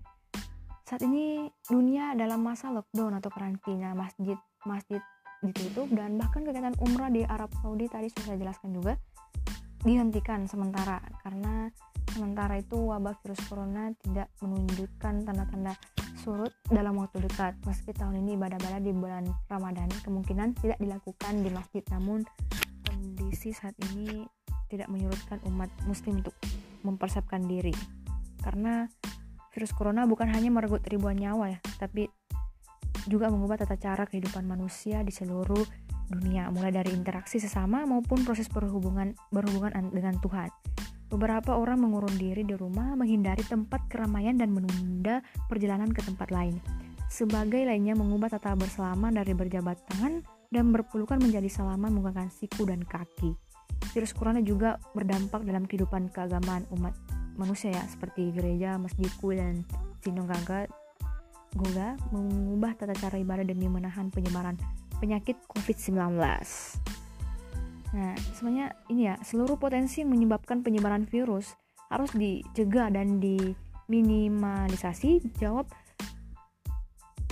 Saat 0.84 1.00
ini 1.00 1.48
dunia 1.64 2.12
dalam 2.12 2.44
masa 2.44 2.68
lockdown 2.68 3.16
atau 3.16 3.32
karantina, 3.32 3.96
masjid 3.96 4.36
masjid 4.68 5.00
ditutup 5.40 5.88
dan 5.96 6.20
bahkan 6.20 6.44
kegiatan 6.44 6.76
umrah 6.84 7.08
di 7.08 7.24
Arab 7.24 7.48
Saudi 7.64 7.88
tadi 7.88 8.12
sudah 8.12 8.32
saya 8.32 8.38
jelaskan 8.40 8.76
juga 8.76 8.92
dihentikan 9.80 10.44
sementara 10.44 11.00
karena 11.24 11.72
sementara 12.12 12.60
itu 12.60 12.76
wabah 12.76 13.16
virus 13.24 13.40
corona 13.48 13.96
tidak 14.04 14.28
menunjukkan 14.44 15.24
tanda-tanda 15.24 15.72
surut 16.20 16.52
dalam 16.68 17.00
waktu 17.00 17.20
dekat. 17.24 17.56
Meski 17.64 17.96
tahun 17.96 18.20
ini 18.20 18.36
ibadah-ibadah 18.36 18.80
di 18.84 18.92
bulan 18.92 19.24
Ramadan 19.48 19.88
kemungkinan 20.04 20.52
tidak 20.60 20.76
dilakukan 20.84 21.32
di 21.40 21.48
masjid, 21.48 21.84
namun 21.92 22.28
kondisi 22.84 23.56
saat 23.56 23.72
ini 23.92 24.28
tidak 24.68 24.92
menyurutkan 24.92 25.40
umat 25.48 25.72
muslim 25.88 26.20
untuk 26.20 26.36
mempersiapkan 26.84 27.40
diri. 27.44 27.72
Karena 28.44 28.84
virus 29.54 29.70
corona 29.70 30.02
bukan 30.04 30.26
hanya 30.34 30.50
merenggut 30.50 30.82
ribuan 30.90 31.14
nyawa 31.14 31.54
ya, 31.54 31.58
tapi 31.78 32.10
juga 33.06 33.30
mengubah 33.30 33.62
tata 33.62 33.78
cara 33.78 34.04
kehidupan 34.08 34.42
manusia 34.42 35.06
di 35.06 35.14
seluruh 35.14 35.62
dunia, 36.10 36.50
mulai 36.52 36.74
dari 36.74 36.92
interaksi 36.92 37.40
sesama 37.40 37.86
maupun 37.86 38.26
proses 38.26 38.50
berhubungan 38.50 39.14
berhubungan 39.30 39.72
dengan 39.94 40.18
Tuhan. 40.20 40.50
Beberapa 41.08 41.54
orang 41.54 41.78
mengurung 41.78 42.16
diri 42.18 42.42
di 42.42 42.56
rumah, 42.58 42.96
menghindari 42.98 43.46
tempat 43.46 43.86
keramaian 43.86 44.34
dan 44.34 44.50
menunda 44.50 45.22
perjalanan 45.46 45.92
ke 45.94 46.02
tempat 46.02 46.34
lain. 46.34 46.58
Sebagai 47.06 47.62
lainnya 47.62 47.94
mengubah 47.94 48.32
tata 48.34 48.56
bersalaman 48.58 49.14
dari 49.14 49.36
berjabat 49.36 49.78
tangan 49.94 50.24
dan 50.50 50.74
berpelukan 50.74 51.20
menjadi 51.22 51.46
salaman 51.46 51.94
menggunakan 51.94 52.32
siku 52.32 52.66
dan 52.66 52.82
kaki. 52.82 53.36
Virus 53.94 54.16
corona 54.16 54.42
juga 54.42 54.80
berdampak 54.96 55.46
dalam 55.46 55.68
kehidupan 55.68 56.10
keagamaan 56.10 56.66
umat 56.74 56.96
manusia 57.34 57.74
ya 57.74 57.82
seperti 57.86 58.34
gereja, 58.34 58.78
masjidku 58.78 59.34
dan 59.34 59.66
sinagoga 60.02 60.66
Goga 61.54 61.94
mengubah 62.10 62.74
tata 62.74 62.98
cara 62.98 63.14
ibadah 63.14 63.46
demi 63.46 63.70
menahan 63.70 64.10
penyebaran 64.10 64.58
penyakit 64.98 65.38
COVID-19. 65.54 66.18
Nah, 67.94 68.18
sebenarnya 68.34 68.74
ini 68.90 69.06
ya, 69.06 69.14
seluruh 69.22 69.54
potensi 69.54 70.02
yang 70.02 70.10
menyebabkan 70.10 70.66
penyebaran 70.66 71.06
virus 71.06 71.54
harus 71.94 72.10
dicegah 72.10 72.90
dan 72.90 73.22
diminimalisasi. 73.22 75.22
Jawab 75.38 75.70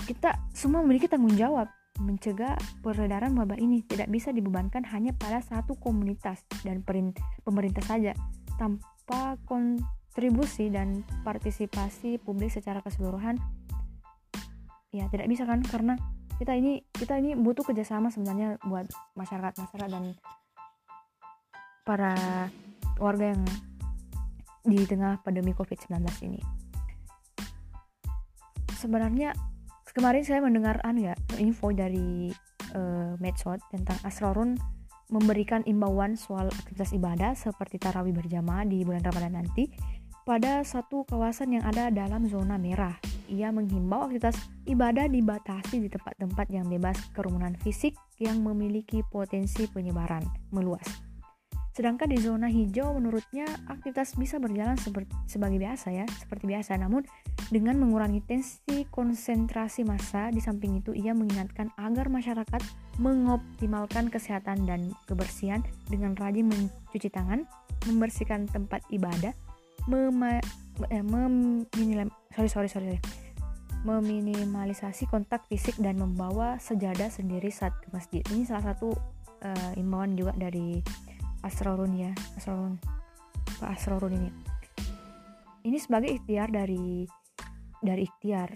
kita 0.07 0.39
semua 0.55 0.79
memiliki 0.87 1.11
tanggung 1.11 1.35
jawab 1.35 1.67
mencegah 1.99 2.55
peredaran 2.79 3.35
wabah 3.35 3.59
ini 3.59 3.83
tidak 3.83 4.07
bisa 4.07 4.31
dibebankan 4.31 4.87
hanya 4.87 5.11
pada 5.19 5.43
satu 5.43 5.75
komunitas 5.75 6.47
dan 6.63 6.79
pemerintah 7.43 7.83
saja 7.83 8.15
kontribusi 9.43 10.71
dan 10.71 11.03
partisipasi 11.27 12.21
publik 12.21 12.51
secara 12.51 12.79
keseluruhan 12.79 13.39
ya 14.93 15.09
tidak 15.09 15.25
bisa 15.25 15.43
kan 15.49 15.65
karena 15.65 15.97
kita 16.37 16.53
ini 16.53 16.85
kita 16.93 17.17
ini 17.17 17.33
butuh 17.33 17.65
kerjasama 17.65 18.13
sebenarnya 18.13 18.61
buat 18.65 18.85
masyarakat 19.17 19.53
masyarakat 19.57 19.89
dan 19.89 20.05
para 21.83 22.15
warga 23.01 23.35
yang 23.35 23.43
di 24.63 24.79
tengah 24.87 25.19
pandemi 25.19 25.51
COVID-19 25.51 25.99
ini. 26.23 26.39
Sebenarnya 28.79 29.35
kemarin 29.91 30.23
saya 30.25 30.39
mendengar 30.41 30.79
anu 30.87 31.11
ya 31.11 31.15
info 31.37 31.69
dari 31.75 32.31
uh, 32.73 33.13
medsos 33.19 33.59
tentang 33.69 33.99
Asrorun 34.01 34.57
memberikan 35.13 35.61
imbauan 35.69 36.17
soal 36.17 36.49
aktivitas 36.49 36.89
ibadah 36.97 37.37
seperti 37.37 37.77
tarawih 37.77 38.17
berjamaah 38.17 38.65
di 38.65 38.81
bulan 38.81 39.05
Ramadan 39.05 39.45
nanti 39.45 39.69
pada 40.25 40.65
satu 40.65 41.05
kawasan 41.05 41.59
yang 41.59 41.63
ada 41.69 41.93
dalam 41.93 42.25
zona 42.25 42.57
merah. 42.57 42.97
Ia 43.29 43.53
menghimbau 43.53 44.09
aktivitas 44.09 44.35
ibadah 44.65 45.05
dibatasi 45.05 45.85
di 45.85 45.89
tempat-tempat 45.93 46.49
yang 46.49 46.65
bebas 46.65 46.97
kerumunan 47.13 47.53
fisik 47.61 47.93
yang 48.17 48.41
memiliki 48.41 49.05
potensi 49.13 49.69
penyebaran 49.69 50.25
meluas. 50.49 51.12
Sedangkan 51.73 52.05
di 52.05 52.21
zona 52.21 52.45
hijau 52.45 52.93
menurutnya 52.93 53.49
aktivitas 53.65 54.13
bisa 54.13 54.37
berjalan 54.37 54.77
seperti, 54.77 55.09
sebagai 55.25 55.57
biasa 55.57 55.89
ya, 55.89 56.05
seperti 56.21 56.45
biasa. 56.45 56.77
Namun 56.77 57.01
dengan 57.49 57.81
mengurangi 57.81 58.21
tensi 58.21 58.85
konsentrasi 58.93 59.81
massa, 59.81 60.29
di 60.29 60.37
samping 60.37 60.77
itu 60.77 60.93
ia 60.93 61.17
mengingatkan 61.17 61.73
agar 61.81 62.13
masyarakat 62.13 62.61
mengoptimalkan 63.01 64.13
kesehatan 64.13 64.69
dan 64.69 64.93
kebersihan 65.09 65.65
dengan 65.89 66.13
rajin 66.13 66.45
mencuci 66.45 67.09
tangan, 67.09 67.49
membersihkan 67.89 68.45
tempat 68.53 68.85
ibadah, 68.93 69.33
mema, 69.89 70.37
eh, 70.93 71.01
meminimal, 71.01 72.13
sorry, 72.37 72.49
sorry, 72.53 72.69
sorry, 72.69 73.01
meminimalisasi 73.81 75.09
kontak 75.09 75.43
fisik 75.49 75.75
dan 75.81 75.97
membawa 75.97 76.61
sejadah 76.61 77.09
sendiri 77.09 77.49
saat 77.49 77.73
ke 77.81 77.89
masjid. 77.91 78.21
Ini 78.31 78.47
salah 78.47 78.71
satu 78.71 78.95
uh, 79.43 79.71
imbauan 79.75 80.15
juga 80.15 80.31
dari 80.39 80.79
Asrorun 81.43 81.93
ya 81.99 82.11
Asrorun. 82.39 82.79
Pak 83.59 83.69
Asrorun 83.75 84.13
ini. 84.15 84.31
Ini 85.63 85.77
sebagai 85.79 86.11
ikhtiar 86.11 86.51
dari 86.51 87.07
dari 87.83 88.07
ikhtiar. 88.07 88.55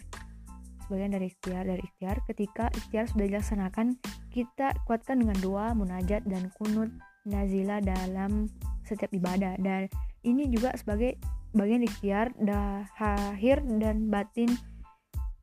Sebagian 0.88 1.12
dari 1.12 1.28
ikhtiar 1.28 1.64
dari 1.68 1.84
ikhtiar. 1.84 2.24
Ketika 2.24 2.72
ikhtiar 2.72 3.12
sudah 3.12 3.26
dilaksanakan 3.28 4.00
kita 4.32 4.72
kuatkan 4.88 5.20
dengan 5.20 5.38
doa 5.44 5.76
munajat 5.76 6.24
dan 6.24 6.48
kunut 6.56 6.92
nazila 7.28 7.84
dalam 7.84 8.48
setiap 8.88 9.12
ibadah. 9.12 9.60
Dan 9.60 9.92
ini 10.24 10.48
juga 10.48 10.72
sebagai 10.80 11.20
bagian 11.52 11.84
ikhtiar 11.84 12.32
dahir 12.40 13.60
dan 13.80 14.08
batin 14.08 14.52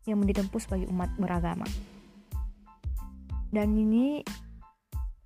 yang 0.08 0.24
ditempuh 0.24 0.60
sebagai 0.60 0.88
umat 0.92 1.12
beragama. 1.20 1.64
Dan 3.52 3.76
ini 3.78 4.24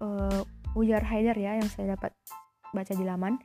uh, 0.02 0.42
ujar 0.76 1.04
Haidar 1.04 1.38
ya 1.38 1.56
yang 1.56 1.68
saya 1.70 1.96
dapat 1.96 2.12
baca 2.74 2.92
di 2.92 3.04
laman. 3.04 3.38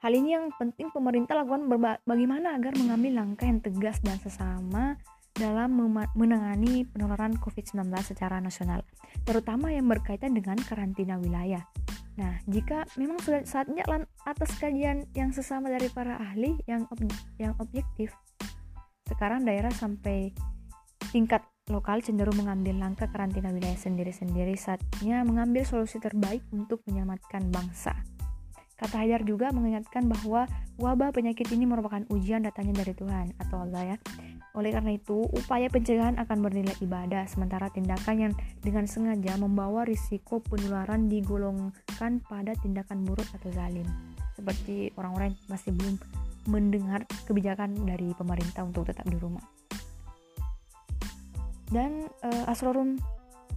Hal 0.00 0.16
ini 0.16 0.32
yang 0.32 0.48
penting 0.56 0.88
pemerintah 0.92 1.36
lakukan 1.36 1.68
bagaimana 2.08 2.56
agar 2.56 2.72
mengambil 2.76 3.20
langkah 3.20 3.44
yang 3.44 3.60
tegas 3.60 4.00
dan 4.00 4.16
sesama 4.16 4.96
dalam 5.36 5.76
menangani 6.16 6.88
penularan 6.88 7.36
COVID-19 7.36 7.88
secara 8.04 8.40
nasional, 8.40 8.80
terutama 9.28 9.72
yang 9.72 9.88
berkaitan 9.88 10.32
dengan 10.32 10.56
karantina 10.60 11.20
wilayah. 11.20 11.64
Nah, 12.18 12.36
jika 12.48 12.84
memang 13.00 13.16
sudah 13.22 13.44
saatnya 13.48 13.86
atas 14.28 14.50
kajian 14.60 15.08
yang 15.16 15.32
sesama 15.32 15.72
dari 15.72 15.88
para 15.88 16.20
ahli 16.20 16.58
yang 16.68 16.84
ob 16.92 17.00
yang 17.40 17.56
objektif, 17.62 18.12
sekarang 19.08 19.46
daerah 19.46 19.72
sampai 19.72 20.34
tingkat 21.14 21.40
lokal 21.70 22.02
cenderung 22.02 22.36
mengambil 22.36 22.76
langkah 22.76 23.06
karantina 23.06 23.54
wilayah 23.54 23.78
sendiri-sendiri 23.78 24.58
saatnya 24.58 25.22
mengambil 25.22 25.62
solusi 25.62 26.02
terbaik 26.02 26.42
untuk 26.50 26.82
menyelamatkan 26.90 27.46
bangsa. 27.48 27.94
Kata 28.80 29.04
Hajar 29.04 29.20
juga 29.28 29.52
mengingatkan 29.52 30.08
bahwa 30.08 30.48
wabah 30.80 31.12
penyakit 31.12 31.52
ini 31.52 31.68
merupakan 31.68 32.00
ujian 32.08 32.40
datangnya 32.40 32.80
dari 32.80 32.96
Tuhan 32.96 33.36
atau 33.36 33.68
Allah 33.68 33.92
ya. 33.92 33.96
Oleh 34.56 34.72
karena 34.72 34.96
itu, 34.96 35.20
upaya 35.36 35.68
pencegahan 35.68 36.16
akan 36.16 36.38
bernilai 36.40 36.74
ibadah, 36.80 37.28
sementara 37.28 37.68
tindakan 37.70 38.16
yang 38.18 38.34
dengan 38.64 38.88
sengaja 38.88 39.36
membawa 39.36 39.84
risiko 39.84 40.40
penularan 40.40 41.12
digolongkan 41.12 42.24
pada 42.24 42.56
tindakan 42.58 43.04
buruk 43.04 43.28
atau 43.36 43.52
zalim. 43.52 43.84
Seperti 44.32 44.96
orang-orang 44.96 45.36
yang 45.36 45.40
masih 45.52 45.70
belum 45.76 45.94
mendengar 46.48 47.04
kebijakan 47.28 47.76
dari 47.84 48.16
pemerintah 48.16 48.64
untuk 48.64 48.88
tetap 48.88 49.04
di 49.04 49.20
rumah. 49.20 49.59
Dan 51.70 52.10
uh, 52.26 52.50
Asrorum 52.50 52.98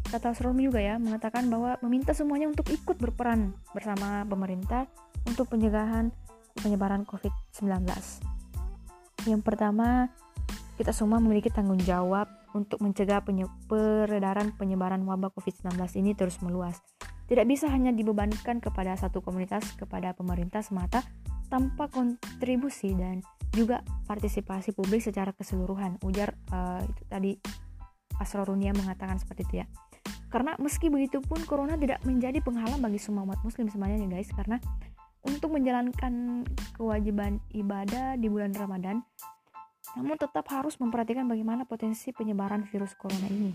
kata 0.08 0.38
Asrorum 0.38 0.62
juga 0.62 0.78
ya 0.78 1.02
mengatakan 1.02 1.50
bahwa 1.50 1.82
meminta 1.82 2.14
semuanya 2.14 2.46
untuk 2.46 2.70
ikut 2.70 3.02
berperan 3.02 3.58
bersama 3.74 4.22
pemerintah 4.30 4.86
untuk 5.26 5.50
pencegahan 5.50 6.14
penyebaran 6.62 7.02
COVID-19. 7.10 7.90
Yang 9.26 9.42
pertama, 9.42 10.12
kita 10.78 10.94
semua 10.94 11.18
memiliki 11.18 11.50
tanggung 11.50 11.82
jawab 11.82 12.30
untuk 12.54 12.82
mencegah 12.86 13.26
penye 13.26 13.50
peredaran 13.66 14.54
penyebaran 14.54 15.02
wabah 15.02 15.34
COVID-19 15.34 15.74
ini 15.98 16.14
terus 16.14 16.38
meluas. 16.46 16.78
Tidak 17.26 17.48
bisa 17.50 17.72
hanya 17.72 17.90
dibebankan 17.90 18.62
kepada 18.62 18.94
satu 18.94 19.24
komunitas, 19.24 19.74
kepada 19.80 20.14
pemerintah 20.14 20.62
semata, 20.62 21.02
tanpa 21.50 21.90
kontribusi 21.90 22.94
dan 22.94 23.26
juga 23.54 23.82
partisipasi 24.06 24.74
publik 24.76 25.02
secara 25.02 25.32
keseluruhan. 25.34 25.98
Ujar 26.04 26.36
uh, 26.52 26.82
itu 26.84 27.02
tadi 27.08 27.32
Asrorunia 28.24 28.72
mengatakan 28.72 29.20
seperti 29.20 29.42
itu 29.46 29.56
ya. 29.62 29.68
Karena 30.32 30.58
meski 30.58 30.90
begitu 30.90 31.22
pun 31.22 31.44
corona 31.46 31.78
tidak 31.78 32.02
menjadi 32.08 32.42
penghalang 32.42 32.82
bagi 32.82 32.98
semua 32.98 33.22
umat 33.28 33.44
muslim 33.46 33.70
sebenarnya 33.70 34.10
guys 34.10 34.34
karena 34.34 34.58
untuk 35.24 35.54
menjalankan 35.56 36.44
kewajiban 36.76 37.40
ibadah 37.56 38.20
di 38.20 38.28
bulan 38.28 38.52
Ramadan, 38.52 39.06
namun 39.96 40.20
tetap 40.20 40.44
harus 40.52 40.76
memperhatikan 40.82 41.30
bagaimana 41.30 41.64
potensi 41.64 42.12
penyebaran 42.12 42.68
virus 42.68 42.98
corona 42.98 43.30
ini. 43.30 43.54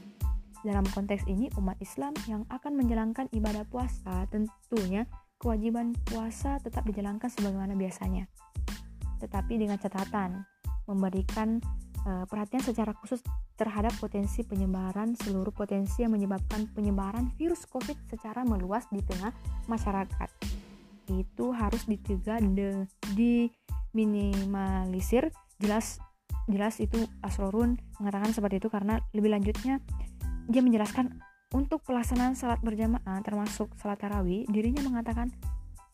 Dalam 0.65 0.83
konteks 0.91 1.29
ini, 1.31 1.47
umat 1.55 1.79
Islam 1.79 2.15
yang 2.27 2.43
akan 2.51 2.73
menjalankan 2.75 3.31
ibadah 3.31 3.63
puasa 3.69 4.27
tentunya 4.27 5.07
kewajiban 5.39 5.95
puasa 6.11 6.59
tetap 6.59 6.83
dijalankan 6.83 7.31
sebagaimana 7.31 7.79
biasanya. 7.79 8.27
Tetapi 9.23 9.55
dengan 9.55 9.79
catatan 9.79 10.43
memberikan 10.91 11.63
uh, 12.07 12.27
perhatian 12.27 12.65
secara 12.65 12.91
khusus 12.99 13.23
terhadap 13.59 13.91
potensi 13.99 14.47
penyebaran 14.47 15.19
seluruh 15.19 15.51
potensi 15.51 16.07
yang 16.07 16.15
menyebabkan 16.15 16.71
penyebaran 16.71 17.35
virus 17.35 17.67
COVID 17.67 18.07
secara 18.07 18.47
meluas 18.47 18.87
di 18.95 19.03
tengah 19.03 19.35
masyarakat. 19.67 20.31
Itu 21.11 21.51
harus 21.51 21.91
dicegah 21.91 22.39
de, 22.39 22.87
diminimalisir. 23.19 25.35
Jelas 25.59 25.99
jelas 26.49 26.81
itu 26.81 27.05
Asrorun 27.21 27.77
mengatakan 28.01 28.33
seperti 28.33 28.57
itu 28.63 28.73
karena 28.73 29.05
lebih 29.13 29.37
lanjutnya 29.37 29.85
dia 30.49 30.65
menjelaskan 30.65 31.21
untuk 31.53 31.85
pelaksanaan 31.85 32.33
salat 32.39 32.63
berjamaah 32.65 33.21
termasuk 33.21 33.69
salat 33.77 34.01
tarawih 34.01 34.49
dirinya 34.49 34.81
mengatakan 34.81 35.29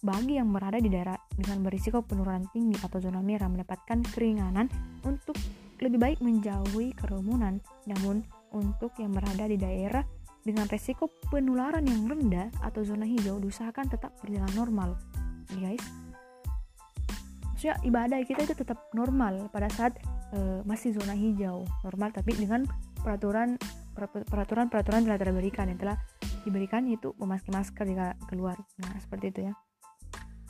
bagi 0.05 0.37
yang 0.37 0.53
berada 0.53 0.79
di 0.79 0.93
daerah 0.93 1.17
dengan 1.33 1.65
berisiko 1.65 2.05
penurunan 2.05 2.45
tinggi 2.53 2.77
atau 2.85 3.01
zona 3.01 3.25
merah 3.25 3.49
mendapatkan 3.49 4.05
keringanan 4.13 4.69
untuk 5.03 5.35
lebih 5.83 5.99
baik 5.99 6.19
menjauhi 6.23 6.95
kerumunan. 6.95 7.59
Namun 7.89 8.23
untuk 8.55 8.95
yang 9.01 9.11
berada 9.11 9.51
di 9.51 9.59
daerah 9.59 10.05
dengan 10.45 10.69
resiko 10.69 11.09
penularan 11.33 11.89
yang 11.89 12.05
rendah 12.05 12.53
atau 12.61 12.85
zona 12.85 13.09
hijau 13.09 13.41
diusahakan 13.41 13.89
tetap 13.89 14.13
berjalan 14.21 14.53
normal. 14.53 14.91
Ya 15.57 15.73
guys. 15.73 15.85
Maksudnya 17.55 17.77
ibadah 17.89 18.19
kita 18.29 18.45
itu 18.45 18.55
tetap 18.55 18.93
normal 18.93 19.49
pada 19.49 19.73
saat 19.73 19.97
uh, 20.37 20.61
masih 20.69 20.93
zona 20.93 21.17
hijau. 21.17 21.65
Normal 21.83 22.13
tapi 22.13 22.37
dengan 22.37 22.69
peraturan 23.01 23.57
peraturan 24.29 24.69
peraturan 24.69 25.03
telah 25.07 25.17
diberikan 25.17 25.71
yang 25.73 25.81
telah 25.81 25.97
diberikan 26.45 26.85
itu 26.85 27.17
memakai 27.17 27.51
masker 27.51 27.85
jika 27.89 28.07
keluar. 28.29 28.61
Nah 28.85 28.93
seperti 29.01 29.33
itu 29.33 29.41
ya. 29.49 29.53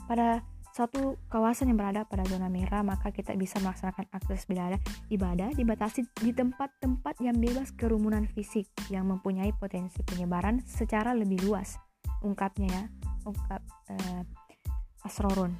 Pada 0.05 0.43
satu 0.75 1.15
kawasan 1.31 1.71
yang 1.71 1.79
berada 1.79 2.03
pada 2.03 2.27
zona 2.27 2.51
merah 2.51 2.83
maka 2.83 3.07
kita 3.15 3.31
bisa 3.39 3.63
melaksanakan 3.63 4.11
aktivitas 4.11 4.43
ibadah 4.51 4.79
ibadah 5.07 5.49
dibatasi 5.55 6.03
di 6.19 6.35
tempat-tempat 6.35 7.15
yang 7.23 7.39
bebas 7.39 7.71
kerumunan 7.79 8.27
fisik 8.27 8.67
yang 8.91 9.07
mempunyai 9.07 9.55
potensi 9.55 10.03
penyebaran 10.03 10.59
secara 10.67 11.15
lebih 11.15 11.47
luas. 11.47 11.79
Ungkapnya 12.27 12.67
ya 12.67 12.83
ungkap 13.23 13.63
uh, 13.87 15.07
Asrorun 15.07 15.55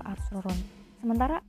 Pak 0.00 0.16
Asrorun 0.16 0.58
sementara 1.04 1.44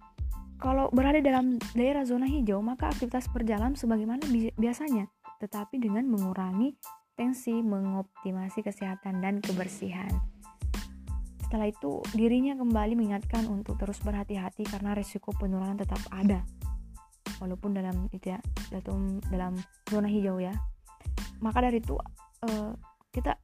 kalau 0.59 0.91
berada 0.91 1.23
dalam 1.23 1.55
daerah 1.71 2.03
zona 2.03 2.27
hijau 2.27 2.59
maka 2.59 2.91
aktivitas 2.91 3.31
berjalan 3.31 3.79
sebagaimana 3.79 4.27
bi 4.27 4.51
biasanya 4.59 5.07
tetapi 5.39 5.79
dengan 5.79 6.03
mengurangi 6.07 6.75
tensi 7.15 7.63
mengoptimasi 7.63 8.59
kesehatan 8.59 9.23
dan 9.23 9.39
kebersihan 9.39 10.11
setelah 11.45 11.69
itu, 11.69 12.01
dirinya 12.17 12.57
kembali 12.57 12.97
mengingatkan 12.97 13.45
untuk 13.45 13.77
terus 13.77 14.01
berhati-hati 14.01 14.65
karena 14.65 14.97
risiko 14.97 15.29
penularan 15.37 15.77
tetap 15.77 16.01
ada. 16.09 16.41
Walaupun 17.37 17.77
dalam 17.77 18.09
itu 18.09 18.33
ya, 18.33 18.39
dalam 18.73 19.21
dalam 19.29 19.53
zona 19.85 20.09
hijau 20.09 20.41
ya. 20.41 20.57
Maka 21.39 21.69
dari 21.69 21.79
itu 21.79 21.93
uh, 22.49 22.73
kita 23.13 23.37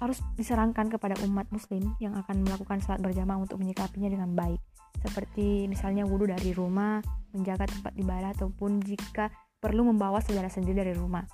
harus 0.00 0.18
diserangkan 0.34 0.90
kepada 0.90 1.14
umat 1.28 1.46
muslim 1.54 1.94
yang 2.02 2.16
akan 2.18 2.42
melakukan 2.42 2.82
salat 2.82 3.04
berjamaah 3.04 3.38
untuk 3.38 3.60
menyikapinya 3.60 4.10
dengan 4.10 4.32
baik. 4.32 4.58
Seperti 4.98 5.68
misalnya 5.70 6.08
wudhu 6.08 6.30
dari 6.30 6.50
rumah, 6.56 6.98
menjaga 7.36 7.68
tempat 7.68 7.92
ibadah 7.98 8.34
ataupun 8.34 8.82
jika 8.82 9.30
perlu 9.62 9.86
membawa 9.86 10.18
sejarah 10.18 10.50
sendiri 10.50 10.82
dari 10.82 10.94
rumah. 10.96 11.26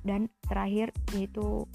Dan 0.00 0.28
terakhir 0.44 0.92
yaitu 1.16 1.68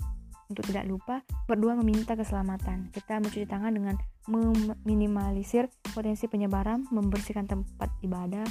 untuk 0.49 0.65
tidak 0.69 0.85
lupa, 0.85 1.25
berdua 1.49 1.73
meminta 1.77 2.13
keselamatan. 2.13 2.93
Kita 2.93 3.17
mencuci 3.17 3.47
tangan 3.49 3.73
dengan 3.73 3.95
meminimalisir 4.29 5.69
potensi 5.93 6.29
penyebaran, 6.29 6.85
membersihkan 6.89 7.49
tempat 7.49 7.89
ibadah, 8.05 8.45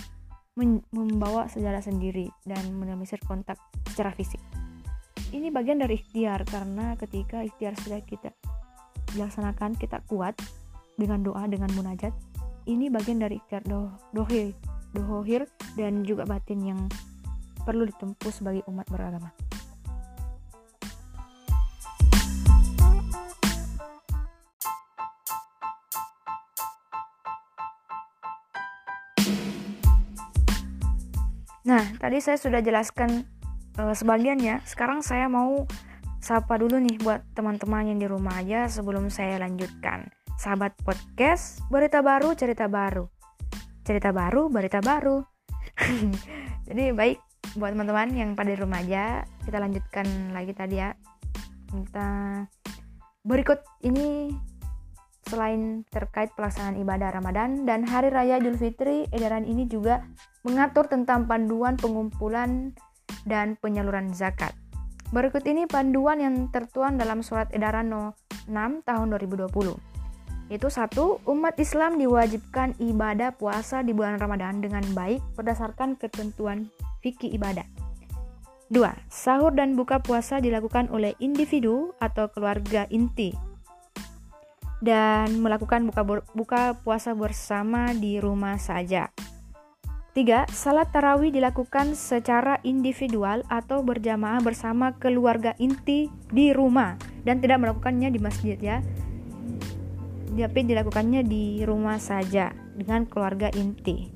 membawa 0.94 1.50
sejarah 1.50 1.82
sendiri, 1.82 2.30
dan 2.46 2.62
meminimalisir 2.74 3.18
kontak 3.26 3.58
secara 3.90 4.14
fisik. 4.14 4.38
Ini 5.34 5.50
bagian 5.50 5.82
dari 5.82 5.98
ikhtiar 5.98 6.46
karena 6.46 6.94
ketika 6.94 7.42
ikhtiar 7.42 7.74
sudah 7.82 7.98
kita 8.06 8.30
dilaksanakan, 9.14 9.74
kita 9.74 9.98
kuat 10.06 10.38
dengan 10.94 11.26
doa, 11.26 11.46
dengan 11.50 11.70
munajat. 11.74 12.14
Ini 12.64 12.88
bagian 12.88 13.18
dari 13.18 13.42
ikhtiar 13.42 13.66
doh 13.66 13.90
dohir, 14.14 14.54
dohir 14.94 15.50
dan 15.74 16.06
juga 16.06 16.22
batin 16.24 16.62
yang 16.62 16.80
perlu 17.66 17.88
ditempuh 17.90 18.30
sebagai 18.30 18.62
umat 18.70 18.86
beragama. 18.86 19.34
Nah, 31.64 31.80
tadi 31.96 32.20
saya 32.20 32.36
sudah 32.36 32.60
jelaskan 32.60 33.24
uh, 33.80 33.96
sebagian 33.96 34.36
ya. 34.36 34.60
Sekarang 34.68 35.00
saya 35.00 35.32
mau 35.32 35.64
sapa 36.20 36.60
dulu 36.60 36.76
nih 36.76 37.00
buat 37.00 37.24
teman-teman 37.32 37.88
yang 37.88 37.98
di 38.00 38.04
rumah 38.04 38.36
aja 38.44 38.68
sebelum 38.68 39.08
saya 39.08 39.40
lanjutkan. 39.40 40.12
Sahabat 40.36 40.76
podcast, 40.84 41.64
berita 41.72 42.04
baru, 42.04 42.36
cerita 42.36 42.68
baru. 42.68 43.08
Cerita 43.80 44.12
baru, 44.12 44.52
berita 44.52 44.84
baru. 44.84 45.24
Jadi 46.68 46.92
baik 46.92 47.18
buat 47.56 47.72
teman-teman 47.72 48.12
yang 48.12 48.30
pada 48.36 48.52
di 48.52 48.60
rumah 48.60 48.84
aja, 48.84 49.24
kita 49.48 49.56
lanjutkan 49.56 50.36
lagi 50.36 50.52
tadi 50.52 50.76
ya. 50.84 50.92
Kita 51.72 52.44
berikut 53.24 53.64
ini 53.88 54.36
selain 55.28 55.82
terkait 55.88 56.32
pelaksanaan 56.36 56.80
ibadah 56.80 57.12
Ramadan 57.12 57.64
dan 57.64 57.84
Hari 57.84 58.12
Raya 58.12 58.40
Idul 58.40 58.56
Fitri, 58.56 59.08
edaran 59.10 59.44
ini 59.44 59.64
juga 59.68 60.04
mengatur 60.44 60.86
tentang 60.86 61.24
panduan 61.24 61.76
pengumpulan 61.80 62.76
dan 63.24 63.56
penyaluran 63.60 64.12
zakat. 64.12 64.52
Berikut 65.12 65.44
ini 65.46 65.68
panduan 65.68 66.18
yang 66.20 66.34
tertuang 66.50 66.98
dalam 66.98 67.22
surat 67.22 67.48
edaran 67.54 67.92
no 67.92 68.18
6 68.50 68.84
tahun 68.84 69.06
2020. 69.14 69.94
Itu 70.52 70.68
satu, 70.68 71.24
umat 71.24 71.56
Islam 71.56 71.96
diwajibkan 71.96 72.76
ibadah 72.76 73.32
puasa 73.32 73.80
di 73.80 73.96
bulan 73.96 74.20
Ramadan 74.20 74.60
dengan 74.60 74.84
baik 74.92 75.24
berdasarkan 75.40 75.96
ketentuan 75.96 76.68
fikih 77.00 77.32
ibadah. 77.32 77.64
Dua, 78.68 78.92
sahur 79.12 79.52
dan 79.52 79.76
buka 79.76 80.00
puasa 80.00 80.40
dilakukan 80.40 80.88
oleh 80.88 81.12
individu 81.20 81.92
atau 82.00 82.28
keluarga 82.32 82.88
inti 82.88 83.32
dan 84.84 85.40
melakukan 85.40 85.88
buka 85.88 86.04
buka 86.36 86.62
puasa 86.84 87.16
bersama 87.16 87.96
di 87.96 88.20
rumah 88.20 88.60
saja. 88.60 89.08
Tiga, 90.14 90.46
salat 90.46 90.94
tarawih 90.94 91.34
dilakukan 91.34 91.98
secara 91.98 92.62
individual 92.62 93.42
atau 93.50 93.82
berjamaah 93.82 94.38
bersama 94.44 94.94
keluarga 94.94 95.58
inti 95.58 96.06
di 96.30 96.54
rumah 96.54 96.94
dan 97.26 97.42
tidak 97.42 97.66
melakukannya 97.66 98.14
di 98.14 98.20
masjid 98.22 98.54
ya. 98.54 98.78
Tapi 100.38 100.60
dilakukannya 100.70 101.26
di 101.26 101.66
rumah 101.66 101.98
saja 101.98 102.54
dengan 102.78 103.10
keluarga 103.10 103.50
inti. 103.58 104.06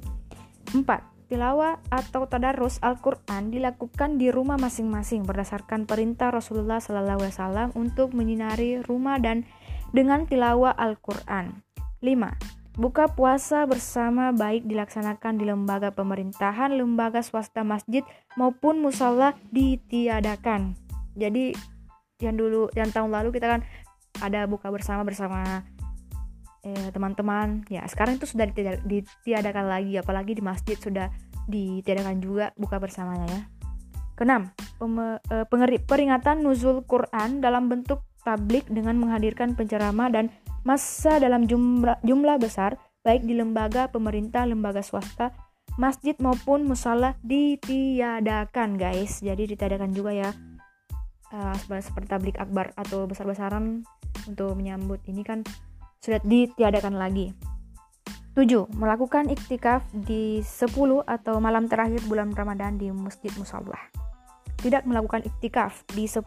Empat, 0.71 1.03
tilawah 1.27 1.83
atau 1.91 2.31
tadarus 2.31 2.79
Al-Quran 2.79 3.51
dilakukan 3.51 4.23
di 4.23 4.31
rumah 4.31 4.55
masing-masing 4.55 5.27
berdasarkan 5.27 5.83
perintah 5.83 6.31
Rasulullah 6.31 6.79
SAW 6.79 7.75
untuk 7.75 8.15
menyinari 8.15 8.87
rumah 8.87 9.19
dan 9.19 9.43
dengan 9.93 10.29
tilawah 10.29 10.75
Al-Quran. 10.77 11.65
5. 12.03 12.79
Buka 12.79 13.11
puasa 13.11 13.67
bersama 13.67 14.31
baik 14.31 14.63
dilaksanakan 14.71 15.43
di 15.43 15.45
lembaga 15.51 15.91
pemerintahan, 15.91 16.79
lembaga 16.79 17.27
swasta 17.27 17.67
masjid 17.67 18.07
maupun 18.39 18.79
musola 18.79 19.35
ditiadakan. 19.51 20.79
Jadi 21.19 21.51
yang 22.23 22.39
dulu 22.39 22.71
yang 22.79 22.95
tahun 22.95 23.11
lalu 23.11 23.35
kita 23.35 23.59
kan 23.59 23.61
ada 24.23 24.47
buka 24.47 24.71
bersama 24.71 25.03
bersama 25.03 25.67
eh, 26.63 26.89
teman-teman. 26.95 27.67
Ya, 27.67 27.83
sekarang 27.91 28.23
itu 28.23 28.31
sudah 28.31 28.47
ditiadakan 28.87 29.67
lagi 29.67 29.99
apalagi 29.99 30.39
di 30.39 30.43
masjid 30.43 30.79
sudah 30.79 31.11
ditiadakan 31.51 32.23
juga 32.23 32.55
buka 32.55 32.79
bersamanya 32.79 33.27
ya. 33.27 33.43
Keenam, 34.15 34.55
eh, 35.35 35.47
peringatan 35.83 36.47
nuzul 36.47 36.87
Quran 36.87 37.43
dalam 37.43 37.67
bentuk 37.67 38.07
tablik 38.29 38.69
dengan 38.69 39.01
menghadirkan 39.01 39.57
penceramah 39.57 40.13
dan 40.13 40.29
masa 40.69 41.17
dalam 41.17 41.49
jumlah, 41.49 41.97
jumlah 42.05 42.37
besar, 42.37 42.77
baik 43.01 43.25
di 43.25 43.33
lembaga 43.33 43.89
pemerintah, 43.89 44.45
lembaga 44.45 44.85
swasta, 44.85 45.33
masjid 45.81 46.13
maupun 46.21 46.69
musala 46.69 47.17
ditiadakan 47.25 48.77
guys. 48.77 49.25
Jadi 49.25 49.57
ditiadakan 49.57 49.97
juga 49.97 50.13
ya 50.13 50.29
uh, 51.33 51.57
seperti 51.57 52.05
tablik 52.13 52.37
akbar 52.37 52.77
atau 52.77 53.09
besar-besaran 53.09 53.81
untuk 54.29 54.53
menyambut 54.61 55.01
ini 55.09 55.25
kan 55.25 55.41
sudah 56.05 56.21
ditiadakan 56.21 57.01
lagi. 57.01 57.33
7. 58.37 58.71
Melakukan 58.77 59.33
iktikaf 59.35 59.83
di 59.91 60.45
10 60.45 60.71
atau 61.03 61.43
malam 61.43 61.67
terakhir 61.67 62.05
bulan 62.07 62.31
Ramadan 62.31 62.79
di 62.79 62.87
Masjid 62.93 63.35
Musallah. 63.35 63.83
Tidak 64.63 64.87
melakukan 64.87 65.27
iktikaf 65.27 65.83
di 65.91 66.07
10 66.07 66.23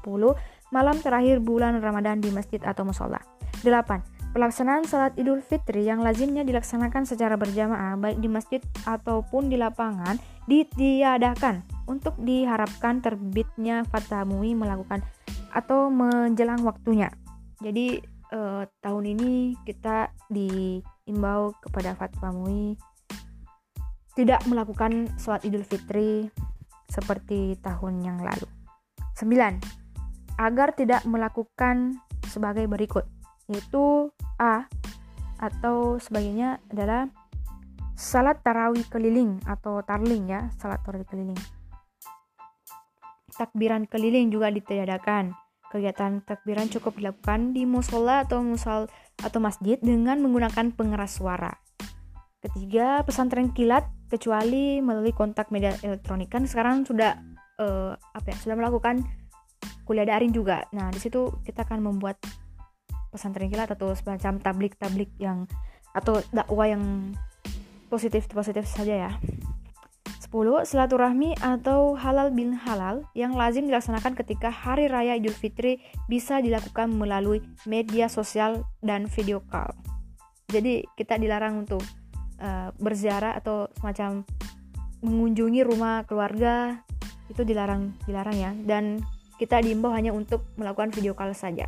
malam 0.72 0.98
terakhir 1.04 1.44
bulan 1.44 1.78
Ramadan 1.84 2.24
di 2.24 2.32
masjid 2.32 2.64
atau 2.64 2.88
musola. 2.88 3.20
8. 3.62 4.32
Pelaksanaan 4.32 4.88
salat 4.88 5.12
Idul 5.20 5.44
Fitri 5.44 5.84
yang 5.84 6.00
lazimnya 6.00 6.48
dilaksanakan 6.48 7.04
secara 7.04 7.36
berjamaah 7.36 8.00
baik 8.00 8.24
di 8.24 8.32
masjid 8.32 8.64
ataupun 8.88 9.52
di 9.52 9.60
lapangan 9.60 10.16
ditiadakan 10.48 11.68
untuk 11.92 12.16
diharapkan 12.16 13.04
terbitnya 13.04 13.84
Fatah 13.92 14.24
MUI 14.24 14.56
melakukan 14.56 15.04
atau 15.52 15.92
menjelang 15.92 16.64
waktunya. 16.64 17.12
Jadi 17.60 18.00
eh, 18.32 18.64
tahun 18.80 19.04
ini 19.04 19.60
kita 19.68 20.16
diimbau 20.32 21.52
kepada 21.60 21.92
Fatwa 22.00 22.32
MUI 22.32 22.80
tidak 24.16 24.48
melakukan 24.48 25.12
sholat 25.20 25.44
Idul 25.44 25.68
Fitri 25.68 26.32
seperti 26.88 27.60
tahun 27.60 28.00
yang 28.00 28.24
lalu. 28.24 28.48
9. 29.20 29.81
Agar 30.42 30.74
tidak 30.74 31.06
melakukan 31.06 32.02
sebagai 32.26 32.66
berikut 32.66 33.06
yaitu 33.46 34.10
A 34.42 34.66
atau 35.38 36.02
sebagainya 36.02 36.58
adalah 36.74 37.14
salat 37.94 38.42
tarawih 38.42 38.82
keliling 38.90 39.38
atau 39.46 39.86
tarling 39.86 40.34
ya, 40.34 40.50
salat 40.58 40.82
tarawih 40.82 41.06
keliling. 41.06 41.38
Takbiran 43.38 43.86
keliling 43.86 44.34
juga 44.34 44.50
ditiadakan. 44.50 45.38
Kegiatan 45.70 46.26
takbiran 46.26 46.68
cukup 46.68 46.98
dilakukan 46.98 47.54
di 47.54 47.64
musola 47.70 48.26
atau 48.26 48.42
musal 48.44 48.90
atau 49.22 49.40
masjid 49.40 49.78
dengan 49.80 50.20
menggunakan 50.20 50.74
pengeras 50.74 51.22
suara. 51.22 51.54
Ketiga, 52.42 53.06
pesantren 53.06 53.54
kilat 53.54 53.86
kecuali 54.10 54.82
melalui 54.82 55.14
kontak 55.14 55.54
media 55.54 55.78
elektronik 55.86 56.28
kan 56.34 56.44
sekarang 56.50 56.84
sudah 56.84 57.16
uh, 57.62 57.94
apa 58.18 58.34
ya 58.34 58.38
sudah 58.42 58.56
melakukan 58.58 59.06
kuliah 59.92 60.08
daring 60.08 60.32
juga. 60.32 60.64
Nah 60.72 60.88
di 60.88 61.04
situ 61.04 61.28
kita 61.44 61.68
akan 61.68 61.84
membuat 61.84 62.16
pesantren 63.12 63.52
kilat 63.52 63.68
atau 63.76 63.92
semacam 63.92 64.40
tablik-tablik 64.40 65.12
yang 65.20 65.44
atau 65.92 66.24
dakwah 66.32 66.72
yang 66.72 67.12
positif-positif 67.92 68.64
saja 68.64 69.12
ya. 69.12 69.12
10. 70.32 70.64
Silaturahmi 70.64 71.36
atau 71.44 72.00
halal 72.00 72.32
bin 72.32 72.56
halal 72.56 73.04
yang 73.12 73.36
lazim 73.36 73.68
dilaksanakan 73.68 74.16
ketika 74.16 74.48
hari 74.48 74.88
raya 74.88 75.20
Idul 75.20 75.36
Fitri 75.36 75.84
bisa 76.08 76.40
dilakukan 76.40 76.88
melalui 76.88 77.44
media 77.68 78.08
sosial 78.08 78.64
dan 78.80 79.12
video 79.12 79.44
call. 79.52 79.76
Jadi 80.48 80.88
kita 80.96 81.20
dilarang 81.20 81.68
untuk 81.68 81.84
uh, 82.40 82.72
berziarah 82.80 83.36
atau 83.36 83.68
semacam 83.76 84.24
mengunjungi 85.04 85.68
rumah 85.68 86.08
keluarga 86.08 86.80
itu 87.28 87.44
dilarang 87.44 87.92
dilarang 88.08 88.38
ya 88.40 88.52
dan 88.64 89.04
kita 89.42 89.58
diimbau 89.58 89.90
hanya 89.90 90.14
untuk 90.14 90.46
melakukan 90.54 90.94
video 90.94 91.18
call 91.18 91.34
saja. 91.34 91.66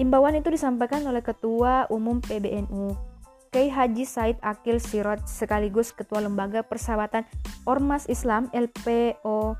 Imbauan 0.00 0.40
itu 0.40 0.48
disampaikan 0.48 1.04
oleh 1.04 1.20
Ketua 1.20 1.84
Umum 1.92 2.24
PBNU 2.24 3.10
Kiai 3.50 3.66
Haji 3.66 4.06
Said 4.06 4.38
Akil 4.46 4.78
Sirot 4.78 5.26
sekaligus 5.26 5.90
Ketua 5.90 6.22
Lembaga 6.22 6.62
Persahabatan 6.62 7.26
Ormas 7.66 8.06
Islam 8.06 8.46
LPOI 8.54 9.58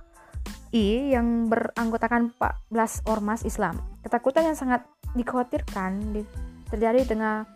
yang 1.10 1.50
beranggotakan 1.50 2.30
14 2.70 3.10
ormas 3.10 3.42
Islam. 3.42 3.82
Ketakutan 4.06 4.46
yang 4.46 4.54
sangat 4.54 4.86
dikhawatirkan 5.18 6.22
terjadi 6.70 7.02
di 7.02 7.08
tengah 7.10 7.50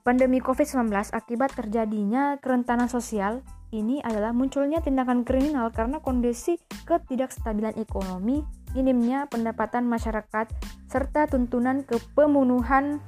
pandemi 0.00 0.40
COVID-19 0.40 0.90
akibat 1.12 1.52
terjadinya 1.52 2.40
kerentanan 2.40 2.88
sosial 2.88 3.44
ini 3.70 4.02
adalah 4.02 4.34
munculnya 4.34 4.82
tindakan 4.82 5.22
kriminal 5.22 5.70
karena 5.70 6.02
kondisi 6.02 6.58
ketidakstabilan 6.88 7.78
ekonomi 7.78 8.42
minimnya 8.74 9.30
pendapatan 9.30 9.86
masyarakat 9.86 10.50
serta 10.90 11.30
tuntunan 11.30 11.86
ke 11.86 11.98
pemenuhan 12.18 12.98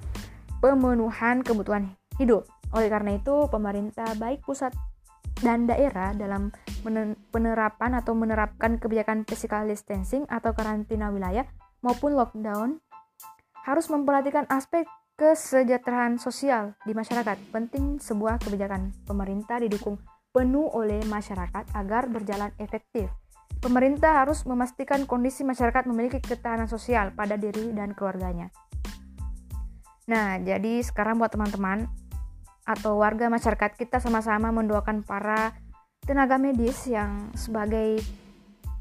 pemenuhan 0.63 1.43
kebutuhan 1.43 1.99
hidup. 2.23 2.47
Oleh 2.73 2.89
karena 2.89 3.19
itu, 3.19 3.51
pemerintah 3.51 4.15
baik 4.17 4.47
pusat 4.47 4.71
dan 5.43 5.67
daerah 5.67 6.15
dalam 6.15 6.55
penerapan 7.35 7.99
atau 7.99 8.15
menerapkan 8.15 8.79
kebijakan 8.79 9.27
physical 9.27 9.67
distancing 9.67 10.23
atau 10.31 10.55
karantina 10.55 11.11
wilayah 11.11 11.43
maupun 11.83 12.15
lockdown 12.15 12.79
harus 13.67 13.91
memperhatikan 13.91 14.47
aspek 14.51 14.87
kesejahteraan 15.23 16.19
sosial 16.19 16.75
di 16.83 16.91
masyarakat. 16.99 17.55
Penting 17.55 18.03
sebuah 18.03 18.43
kebijakan 18.43 18.91
pemerintah 19.07 19.63
didukung 19.63 20.03
penuh 20.35 20.67
oleh 20.75 20.99
masyarakat 21.07 21.71
agar 21.79 22.11
berjalan 22.11 22.51
efektif. 22.59 23.07
Pemerintah 23.63 24.27
harus 24.27 24.43
memastikan 24.43 25.07
kondisi 25.07 25.47
masyarakat 25.47 25.87
memiliki 25.87 26.19
ketahanan 26.19 26.67
sosial 26.67 27.15
pada 27.15 27.39
diri 27.39 27.71
dan 27.71 27.95
keluarganya. 27.95 28.51
Nah, 30.11 30.43
jadi 30.43 30.83
sekarang 30.83 31.23
buat 31.23 31.31
teman-teman 31.31 31.87
atau 32.67 32.99
warga 32.99 33.31
masyarakat 33.31 33.79
kita 33.79 34.03
sama-sama 34.03 34.51
mendoakan 34.51 35.07
para 35.07 35.55
tenaga 36.03 36.35
medis 36.43 36.83
yang 36.91 37.31
sebagai 37.39 38.03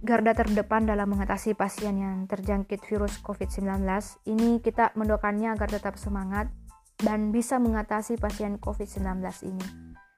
garda 0.02 0.34
terdepan 0.34 0.90
dalam 0.90 1.14
mengatasi 1.14 1.54
pasien 1.54 2.02
yang 2.02 2.26
terjangkit 2.26 2.82
virus 2.90 3.22
COVID-19. 3.22 3.86
Ini 4.26 4.60
kita 4.66 4.98
mendoakannya 4.98 5.54
agar 5.54 5.70
tetap 5.70 5.96
semangat 6.02 6.50
dan 6.98 7.30
bisa 7.30 7.62
mengatasi 7.62 8.18
pasien 8.18 8.58
COVID-19 8.58 9.22
ini. 9.46 9.66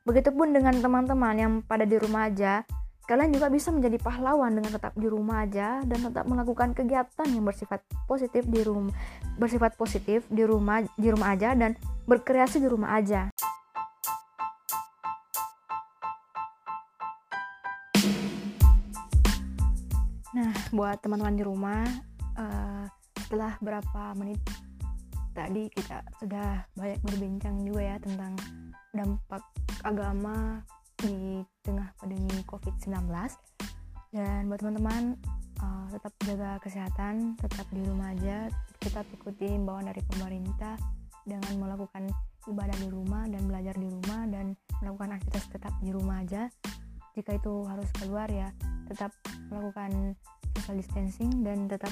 Begitupun 0.03 0.55
dengan 0.55 0.75
teman-teman 0.79 1.35
yang 1.35 1.53
pada 1.63 1.87
di 1.87 1.95
rumah 1.95 2.27
aja, 2.27 2.63
Kalian 3.03 3.35
juga 3.35 3.51
bisa 3.51 3.67
menjadi 3.67 3.99
pahlawan 3.99 4.55
dengan 4.55 4.79
tetap 4.79 4.95
di 4.95 5.11
rumah 5.11 5.43
aja 5.43 5.83
dan 5.83 6.07
tetap 6.07 6.23
melakukan 6.23 6.71
kegiatan 6.71 7.27
yang 7.27 7.43
bersifat 7.43 7.83
positif 8.07 8.47
di 8.47 8.63
rumah, 8.63 8.95
bersifat 9.35 9.75
positif 9.75 10.23
di 10.31 10.47
rumah 10.47 10.87
di 10.95 11.11
rumah 11.11 11.35
aja 11.35 11.51
dan 11.51 11.75
berkreasi 12.07 12.63
di 12.63 12.67
rumah 12.71 12.95
aja. 12.95 13.27
Nah, 20.33 20.53
buat 20.73 20.97
teman-teman 21.01 21.37
di 21.37 21.43
rumah, 21.45 21.85
uh, 22.37 22.85
setelah 23.21 23.53
berapa 23.61 24.17
menit 24.17 24.41
tadi 25.33 25.65
kita 25.73 26.05
sudah 26.21 26.61
banyak 26.77 27.01
berbincang 27.01 27.57
juga 27.65 27.81
ya 27.81 27.97
tentang 27.97 28.37
dampak 28.93 29.41
agama 29.81 30.61
di 31.01 31.41
tengah 31.65 31.89
pandemi 31.97 32.37
COVID-19 32.45 33.09
dan 34.13 34.45
buat 34.45 34.61
teman-teman 34.61 35.17
uh, 35.57 35.89
tetap 35.89 36.13
jaga 36.21 36.61
kesehatan 36.61 37.33
tetap 37.41 37.65
di 37.73 37.81
rumah 37.81 38.13
aja 38.13 38.45
tetap 38.77 39.09
ikuti 39.09 39.49
imbauan 39.49 39.89
dari 39.89 40.05
pemerintah 40.05 40.77
dengan 41.25 41.53
melakukan 41.57 42.05
ibadah 42.45 42.77
di 42.77 42.87
rumah 42.91 43.23
dan 43.31 43.41
belajar 43.47 43.75
di 43.79 43.87
rumah 43.87 44.27
dan 44.27 44.53
melakukan 44.83 45.15
aktivitas 45.15 45.47
tetap 45.49 45.73
di 45.79 45.89
rumah 45.95 46.19
aja. 46.19 46.51
Jika 47.15 47.37
itu 47.37 47.63
harus 47.69 47.87
keluar 47.95 48.27
ya 48.27 48.51
tetap 48.89 49.11
melakukan 49.49 50.17
social 50.57 50.77
distancing 50.77 51.43
dan 51.43 51.65
tetap 51.65 51.91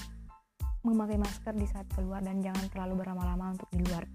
memakai 0.82 1.17
masker 1.17 1.54
di 1.54 1.69
saat 1.69 1.86
keluar 1.93 2.25
dan 2.25 2.41
jangan 2.41 2.65
terlalu 2.73 3.06
berlama-lama 3.06 3.54
untuk 3.54 3.69
di 3.73 3.86
luar. 3.86 4.06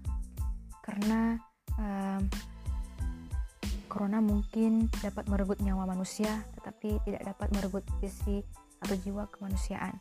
Karena 0.83 1.35
um, 1.79 2.21
corona 3.87 4.19
mungkin 4.19 4.91
dapat 4.99 5.27
merenggut 5.31 5.59
nyawa 5.63 5.87
manusia 5.87 6.43
tetapi 6.59 6.99
tidak 7.07 7.23
dapat 7.23 7.47
merenggut 7.55 7.85
visi 8.03 8.43
atau 8.83 8.95
jiwa 8.99 9.25
kemanusiaan. 9.31 9.95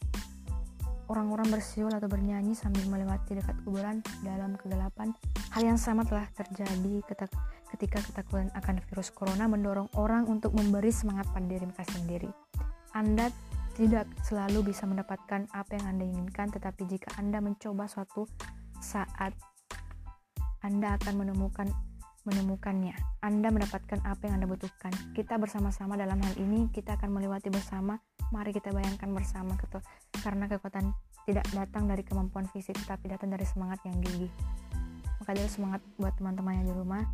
Orang-orang 1.07 1.55
bersiul 1.55 1.95
atau 1.95 2.11
bernyanyi 2.11 2.59
sambil 2.59 2.83
melewati 2.91 3.39
dekat 3.39 3.55
kuburan 3.62 4.03
dalam 4.27 4.59
kegelapan 4.59 5.15
hal 5.55 5.62
yang 5.62 5.79
sama 5.79 6.03
telah 6.03 6.27
terjadi 6.35 6.99
ketika 7.71 8.03
ketakutan 8.03 8.51
akan 8.59 8.83
virus 8.91 9.15
corona 9.15 9.47
mendorong 9.47 9.87
orang 9.95 10.27
untuk 10.27 10.51
memberi 10.51 10.91
semangat 10.91 11.31
pada 11.31 11.47
diri 11.47 11.62
mereka 11.62 11.87
sendiri 11.95 12.31
anda 12.97 13.29
tidak 13.77 14.09
selalu 14.25 14.73
bisa 14.73 14.89
mendapatkan 14.89 15.45
apa 15.53 15.77
yang 15.77 15.85
Anda 15.93 16.09
inginkan, 16.09 16.49
tetapi 16.49 16.89
jika 16.89 17.13
Anda 17.21 17.45
mencoba 17.45 17.85
suatu 17.85 18.25
saat, 18.81 19.37
Anda 20.65 20.97
akan 20.97 21.15
menemukan 21.21 21.69
menemukannya. 22.25 22.97
Anda 23.21 23.53
mendapatkan 23.53 24.01
apa 24.03 24.27
yang 24.27 24.41
Anda 24.41 24.49
butuhkan. 24.49 24.91
Kita 25.13 25.37
bersama-sama 25.37 25.95
dalam 25.95 26.17
hal 26.25 26.35
ini, 26.41 26.73
kita 26.73 26.97
akan 26.97 27.21
melewati 27.21 27.53
bersama. 27.53 28.01
Mari 28.33 28.57
kita 28.57 28.73
bayangkan 28.73 29.13
bersama, 29.13 29.55
karena 30.25 30.49
kekuatan 30.49 30.91
tidak 31.29 31.47
datang 31.53 31.85
dari 31.87 32.01
kemampuan 32.01 32.49
fisik, 32.49 32.75
tetapi 32.81 33.13
datang 33.13 33.29
dari 33.29 33.45
semangat 33.45 33.79
yang 33.85 34.01
gigih. 34.01 34.33
Maka 35.21 35.37
dari 35.37 35.53
semangat 35.53 35.85
buat 36.01 36.17
teman-teman 36.17 36.65
yang 36.65 36.67
di 36.67 36.75
rumah. 36.75 37.05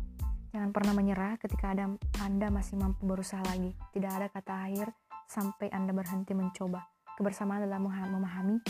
Jangan 0.55 0.69
pernah 0.71 0.93
menyerah 0.95 1.33
ketika 1.43 1.75
ada, 1.75 1.91
Anda 2.23 2.47
masih 2.53 2.79
mampu 2.79 3.03
berusaha 3.03 3.41
lagi. 3.45 3.75
Tidak 3.93 4.09
ada 4.09 4.29
kata 4.29 4.53
akhir, 4.69 4.93
sampai 5.33 5.73
Anda 5.73 5.89
berhenti 5.97 6.37
mencoba. 6.37 6.85
Kebersamaan 7.17 7.65
adalah 7.65 7.81
memahami, 7.81 8.61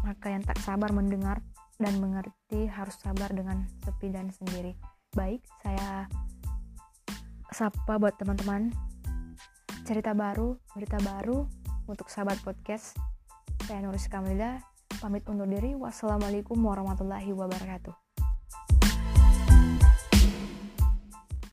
maka 0.00 0.32
yang 0.32 0.40
tak 0.40 0.56
sabar 0.64 0.88
mendengar 0.88 1.44
dan 1.76 2.00
mengerti 2.00 2.64
harus 2.68 2.96
sabar 2.96 3.28
dengan 3.28 3.68
sepi 3.84 4.08
dan 4.08 4.32
sendiri. 4.32 4.72
Baik, 5.12 5.44
saya 5.60 6.08
sapa 7.52 8.00
buat 8.00 8.16
teman-teman. 8.16 8.72
Cerita 9.84 10.16
baru, 10.16 10.56
berita 10.72 10.96
baru 11.04 11.44
untuk 11.84 12.08
sahabat 12.08 12.40
podcast. 12.40 12.96
Saya 13.68 13.84
Nuris 13.84 14.08
Kamilda, 14.08 14.64
pamit 15.00 15.28
undur 15.28 15.48
diri. 15.48 15.76
Wassalamualaikum 15.76 16.56
warahmatullahi 16.56 17.28
wabarakatuh. 17.36 18.01